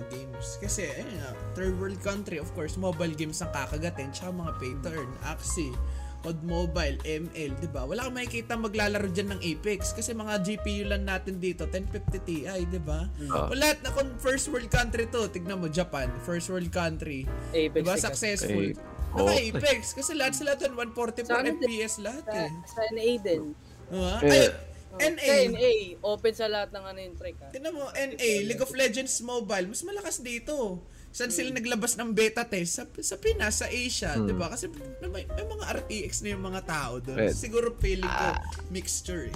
[0.07, 0.55] games.
[0.63, 4.73] Kasi, ayun nga, third world country, of course, mobile games ang kakagatin, tsaka mga pay
[4.79, 5.75] to earn, Axie,
[6.23, 7.83] COD Mobile, ML, di ba?
[7.83, 12.37] Wala kang makikita maglalaro dyan ng Apex kasi mga GPU lang natin dito, 1050 Ti,
[12.67, 13.05] di ba?
[13.27, 17.79] O lahat na kung first world country to, tignan mo, Japan, first world country, Apex
[17.79, 17.95] di ba?
[17.95, 18.11] sikat.
[18.11, 18.65] Successful.
[18.71, 19.49] Eh, Naka okay.
[19.49, 22.49] Apex kasi lahat sila doon 144 Sana din- FPS lahat Sa, eh.
[22.65, 23.43] sa NA din.
[23.89, 24.47] Eh, Ay,
[24.87, 25.51] Oh, NA.
[25.51, 27.47] NA, open sa lahat ng ano yung track ha.
[27.51, 30.81] Tinan mo, NA, League of Legends Mobile, mas malakas dito.
[31.11, 32.77] Saan sila naglabas ng beta test?
[32.77, 34.49] Sa, sa Pinas, sa Asia, di ba?
[34.49, 34.69] Kasi
[35.03, 37.19] may, may mga RTX na yung mga tao doon.
[37.19, 38.27] Eh, Siguro feeling ko,
[38.69, 39.35] mixture eh.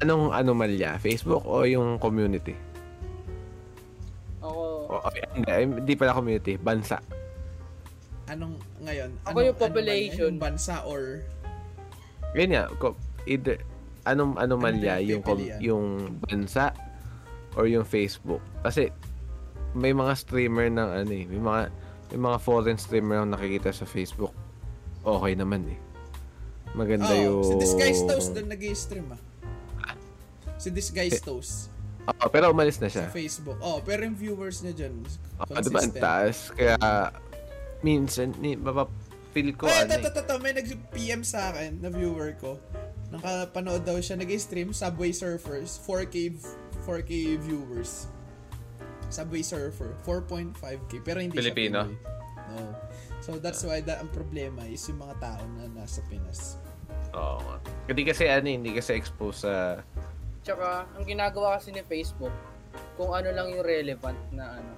[0.00, 0.98] Anong anomalya?
[0.98, 2.52] Facebook o yung community?
[4.40, 5.50] Ako, O, o, hindi,
[5.80, 7.00] hindi pala community, bansa.
[8.26, 9.10] Anong ngayon?
[9.22, 10.12] Ako Anong- yung population.
[10.14, 10.24] Ano?
[10.26, 11.02] Yung bansa or...
[12.32, 13.60] Yun nga, ko- either,
[14.04, 15.58] anong anomalya, Ano ba yung yung, com- pipilian?
[15.60, 15.86] yung
[16.20, 16.64] bansa
[17.54, 18.42] or yung Facebook.
[18.60, 18.90] Kasi,
[19.72, 21.60] may mga streamer ng ano eh, may mga,
[22.10, 24.34] may mga foreign streamer ang nakikita sa Facebook.
[25.00, 25.78] Okay naman eh.
[26.72, 27.42] Maganda Oh, yung...
[27.44, 29.20] si Disguise Toast doon nag-stream ah.
[30.56, 31.70] Si Disguise Eh, Toast
[32.04, 33.08] Oo, pero umalis na siya.
[33.08, 33.56] sa Facebook.
[33.58, 35.00] Oh, pero yung viewers niya dyan,
[35.40, 36.52] Ah, diba ang taas?
[36.52, 36.76] Kaya,
[37.84, 40.24] minsan, ni, mapapil ko Ay, ano ito, eh.
[40.24, 42.56] ito, may nag-PM sa akin na viewer ko.
[43.12, 46.40] Nakapanood daw siya, nag-stream Subway Surfers, 4K,
[46.88, 48.08] 4K viewers.
[49.12, 51.84] Subway Surfer, 4.5K, pero hindi Filipino?
[51.84, 52.12] siya Pinoy.
[52.54, 52.72] No.
[53.24, 56.60] So that's why that ang problema is yung mga tao na nasa Pinas.
[57.16, 57.56] Oo nga.
[57.88, 59.80] Hindi kasi ano, eh, hindi kasi exposed sa...
[60.44, 62.34] tsaka, ang ginagawa kasi ni Facebook,
[62.98, 64.72] kung ano lang yung relevant na ano,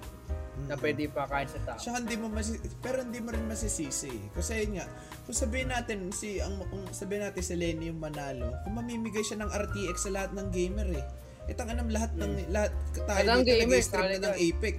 [0.67, 1.77] na pwede pa kain sa tao.
[1.77, 4.07] Tsaka hindi mo masi- pero hindi mo rin masisisi.
[4.07, 4.27] eh.
[4.29, 4.85] Kasi yun nga,
[5.23, 9.39] kung sabihin natin si ang kung sabihin natin si Lenny yung manalo, kung mamimigay siya
[9.39, 11.05] ng RTX sa lahat ng gamer eh.
[11.47, 14.35] Eh tanganam lahat ng lahat tayo ng dito gamer, nag-stream na ng.
[14.37, 14.77] Apex.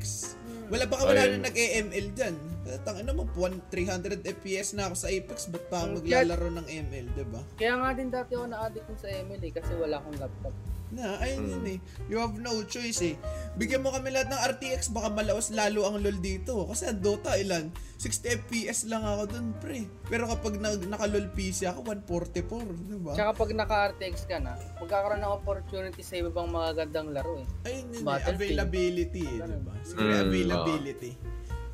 [0.68, 1.32] Wala baka wala Ayun.
[1.34, 2.34] na nag-ML diyan.
[2.78, 7.06] Tangina mo 1 300 FPS na ako sa Apex, ba't pa Mm, maglalaro ng ML,
[7.08, 7.40] 'di ba?
[7.56, 10.52] Kaya nga din dati ako na-addict sa ML eh, kasi wala akong laptop.
[10.88, 11.52] Na, ayun Hmm.
[11.54, 11.78] yun eh.
[12.06, 13.14] You have no choice eh.
[13.54, 16.64] Bigyan mo kami lahat ng RTX, baka malawas lalo ang LoL dito.
[16.64, 17.68] Kasi ang Dota, ilan?
[17.94, 19.84] 60 FPS lang ako dun, pre.
[20.06, 23.12] Pero kapag nag naka-LoL PC ako, 144, di ba?
[23.12, 27.46] Tsaka pag naka-RTX ka na, magkakaroon ng opportunity sa iba pang magagandang laro eh.
[27.64, 29.74] Ayun yun eh, availability eh, di ba?
[29.82, 31.10] Siguro Mm, availability.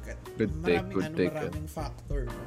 [0.00, 2.42] Ka- Good take, maraming, good ano, take, maraming factor, no?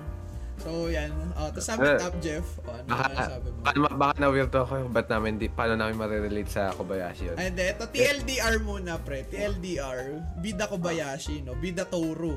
[0.67, 1.15] So, yan.
[1.39, 2.43] Oh, tapos Eh, it up, Jeff.
[2.59, 3.59] O, ano Baka, sabi mo?
[3.63, 7.39] baka, baka na-weirdo ako ba't namin, di, paano namin marirelate sa Kobayashi yun.
[7.39, 7.63] Ay, hindi.
[7.71, 9.23] Ito, TLDR muna, pre.
[9.31, 10.19] TLDR.
[10.43, 11.55] Bida Kobayashi, no?
[11.55, 12.35] Bida Toru.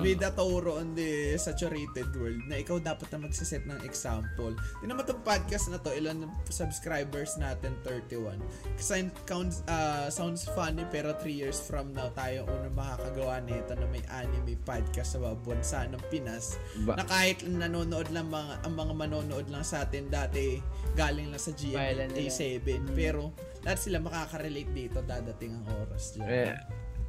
[0.00, 4.56] Bida Toro on the saturated world na ikaw dapat na magsiset ng example.
[4.80, 7.76] Tingnan mo tong podcast na to, ilan subscribers natin?
[7.84, 8.40] 31.
[8.80, 13.86] Kasi counts, ah, sounds funny pero 3 years from now tayo unang makakagawa nito na
[13.92, 16.56] may anime podcast sa bansa ng Pinas
[16.88, 20.62] Ba- na kahit nanonood lang mga, ang mga manonood lang sa atin dati
[20.96, 22.32] galing lang sa Kailan GMA nila.
[22.32, 23.32] 7 pero
[23.62, 26.26] lahat sila makaka-relate dito dadating ang oras dyan.
[26.28, 26.54] Eh,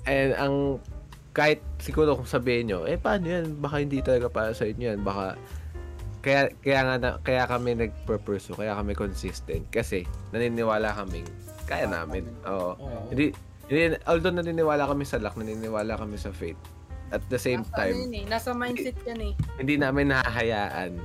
[0.07, 0.77] and ang
[1.33, 3.57] kahit siguro kung sabihin nyo, eh paano yan?
[3.57, 5.01] Baka hindi talaga para sa inyo yan.
[5.01, 5.33] Baka
[6.23, 11.27] kaya kaya nga na, kaya kami nagpurpursue, kaya kami consistent kasi naniniwala kaming
[11.67, 12.23] kaya namin.
[12.47, 12.77] Oo.
[12.77, 13.09] Oo.
[13.09, 13.33] Hindi
[13.67, 16.59] hindi although naniniwala kami sa luck, naniniwala kami sa fate.
[17.13, 19.33] At the same Nasa, ano time, yun eh, nasa mindset yan eh.
[19.61, 20.97] hindi namin nahahayaan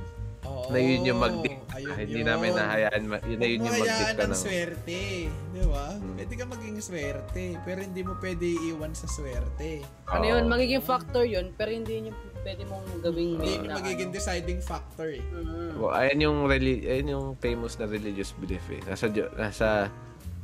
[0.59, 1.61] Oo, na yun yung mag-dict.
[1.71, 2.27] ayun hindi yun.
[2.27, 5.01] namin nahahayaan, ma- yun na yun yung ka ng swerte.
[5.29, 5.87] Di ba?
[5.91, 6.15] Hmm.
[6.15, 9.81] Pwede ka maging swerte, pero hindi mo pwede iiwan sa swerte.
[10.05, 10.31] Ano Oo.
[10.31, 13.75] yun, magiging factor yun, pero hindi yun yung pwede mong gawing Hindi main yung na
[13.77, 14.15] magiging ano.
[14.15, 15.23] deciding factor eh.
[15.25, 15.71] Mm.
[15.75, 18.79] Well, ayan yung reli- ayan yung famous na religious belief eh.
[18.81, 19.91] Nasa Diyo- nasa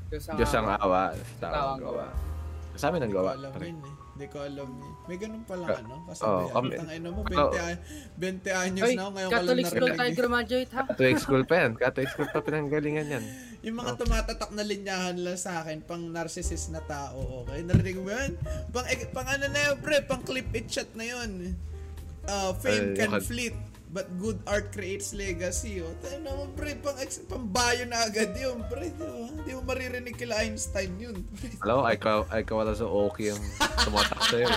[0.05, 2.05] Diyos ang Diyos ang awa, sa tao ang gawa.
[2.74, 3.32] Sa amin ang Hindi ko gawa.
[3.34, 4.04] alam yun eh.
[4.16, 4.91] Hindi ko alam eh.
[5.11, 6.07] May ganun pala Ka- ano?
[6.07, 7.51] Kasi oh, kami- kami, ina mo, Oo.
[7.51, 7.82] 20, a-
[8.16, 10.82] 20 anyos na ako ngayon ko Catholic lang school tayo graduate ha?
[10.88, 11.72] Catholic school pa yan.
[11.76, 13.24] Catholic school pa pinanggalingan yan.
[13.68, 17.59] Yung mga tumatatak na linyahan lang sa akin, pang narcissist na tao, okay?
[17.68, 18.39] Narinig mo yan?
[18.72, 21.51] Pang, pang ano na yun, pre, pang clip it shot na yun.
[22.24, 23.57] Uh, fame Ay, can fleet,
[23.89, 25.79] but good art creates legacy.
[25.79, 29.13] O, tayo naman, pre, pang, pang bio na agad yun, pre, di ba?
[29.41, 31.53] Di mo maririnig kila Einstein yun, pre.
[31.61, 33.43] Alam mo, ay ka, ay ka wala sa okay yung
[33.83, 34.47] tumatak sa'yo.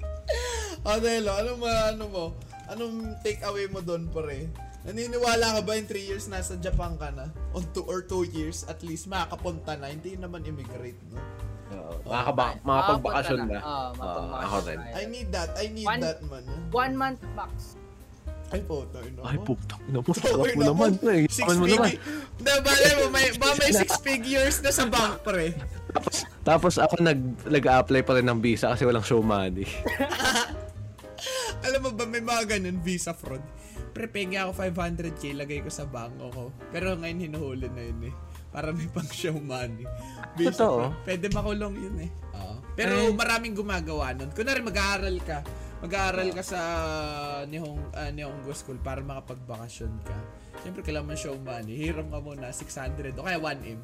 [0.86, 2.24] Adelo, anong ma, ano mo?
[2.66, 4.46] Anong take away mo doon, pre?
[4.86, 7.26] Naniniwala ka ba in 3 years nasa Japan ka na?
[7.50, 11.18] On 2 or 2 years, at least makakapunta na, hindi naman immigrate, no?
[11.66, 11.98] Oo.
[12.06, 13.58] Makakaba- Makapagbakasyon na.
[13.58, 14.78] Oo, Oo, makapagbakasyon ako rin.
[14.94, 16.44] I need that, I need One- that man.
[16.70, 17.74] One month max.
[18.46, 19.54] Ay, po, tayo na Ay, na mo.
[19.58, 20.90] Tayo Sarap mo na naman.
[21.02, 21.90] Ay, Six mo naman.
[21.98, 25.50] Hindi, bale mo, may, ba may six figures na sa bank, pre.
[25.90, 29.66] Tapos, tapos ako nag, nag-apply pa rin ng visa kasi walang show money.
[31.66, 33.42] Alam mo ba, may mga ganun, visa fraud.
[33.90, 36.44] Pre, pegi ako 500k, lagay ko sa banko ko.
[36.70, 38.14] Pero ngayon hinuhuli na yun eh.
[38.52, 39.82] Para may pang show money.
[40.38, 40.92] Visa Totoo?
[40.92, 41.02] fraud.
[41.02, 42.10] Pwede makulong yun eh.
[42.36, 42.54] Oo.
[42.76, 43.10] Pero Eh.
[43.10, 44.30] maraming gumagawa nun.
[44.30, 45.40] Kunwari mag-aaral ka.
[45.86, 46.60] Mag-aaral ka sa
[47.46, 50.18] Nihong, uh, Nihongo School para makapagbakasyon ka.
[50.58, 51.78] Siyempre, kailangan mo show money.
[51.78, 53.78] Hiram ka muna 600 o kaya 1M.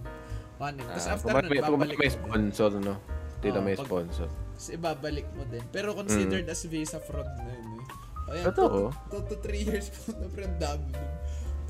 [0.59, 0.83] 1M.
[0.83, 2.19] Tapos Ah, after nun, may, babalik may mo din.
[2.51, 2.95] sponsor, no?
[3.39, 4.27] Tita Oo, may sponsor.
[4.27, 5.63] Tapos ibabalik mo din.
[5.71, 7.87] Pero considered as visa fraud na yun eh.
[8.33, 8.91] Ayan, Totoo?
[9.07, 11.13] 2 to 3 years po na friend dami nun.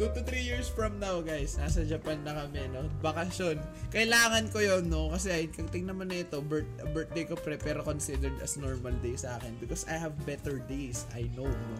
[0.00, 2.88] 2 to 3 years from now guys, nasa Japan na kami, no?
[3.04, 3.60] Bakasyon.
[3.92, 5.12] Kailangan ko yon no?
[5.12, 9.14] Kasi ay, tingnan mo na ito, birth, birthday ko pre, pero considered as normal day
[9.14, 9.52] sa akin.
[9.60, 11.74] Because I have better days, I know, no?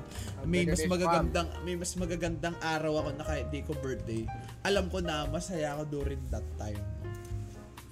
[0.45, 4.29] May mas magagandang, may mas magagandang araw ako na kahit di ko birthday.
[4.69, 7.11] Alam ko na, masaya ako during that time, no?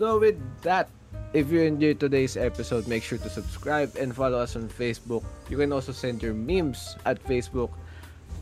[0.01, 0.89] So with that,
[1.37, 5.25] if you enjoyed today's episode, make sure to subscribe and follow us on Facebook.
[5.53, 7.69] You can also send your memes at Facebook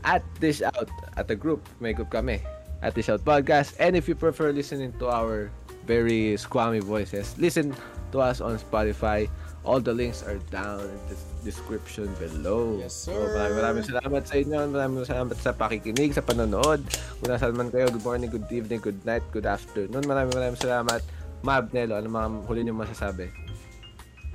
[0.03, 1.63] at Dish Out at the group.
[1.79, 2.39] May group kami
[2.81, 3.75] at Dish Out Podcast.
[3.79, 5.51] And if you prefer listening to our
[5.83, 7.73] very squammy voices, listen
[8.11, 9.27] to us on Spotify.
[9.67, 12.79] All the links are down in the description below.
[12.79, 13.35] Yes, So, sir.
[13.35, 14.59] maraming maraming salamat sa inyo.
[14.71, 16.79] Maraming salamat sa pakikinig, sa panonood.
[17.19, 20.01] Kung nasaan man kayo, good morning, good evening, good night, good afternoon.
[20.07, 21.03] Maraming maraming salamat.
[21.43, 23.27] Mab, Nelo, ano mga huli niyo masasabi?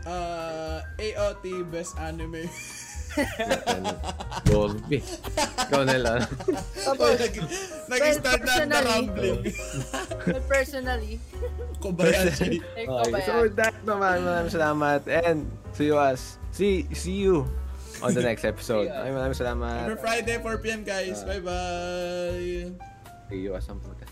[0.05, 2.45] Uh, AOT Best Anime.
[4.45, 4.99] Dolby.
[5.69, 6.15] Ikaw, Nelo.
[6.85, 7.17] Tapos,
[7.89, 9.41] nag-start na ang personally- rambling.
[10.25, 11.15] But personally,
[11.81, 12.65] Kobayashi.
[12.65, 15.01] Okay, so with that, maraming maraming salamat.
[15.09, 15.47] And
[15.77, 16.41] see you us.
[16.55, 17.45] See, see you
[18.01, 18.89] on the next episode.
[18.89, 18.97] See you.
[18.97, 19.85] Maraming maraming salamat.
[19.85, 21.23] Every Friday, 4pm guys.
[21.25, 22.73] Bye-bye.
[23.29, 24.07] See you as ang puta.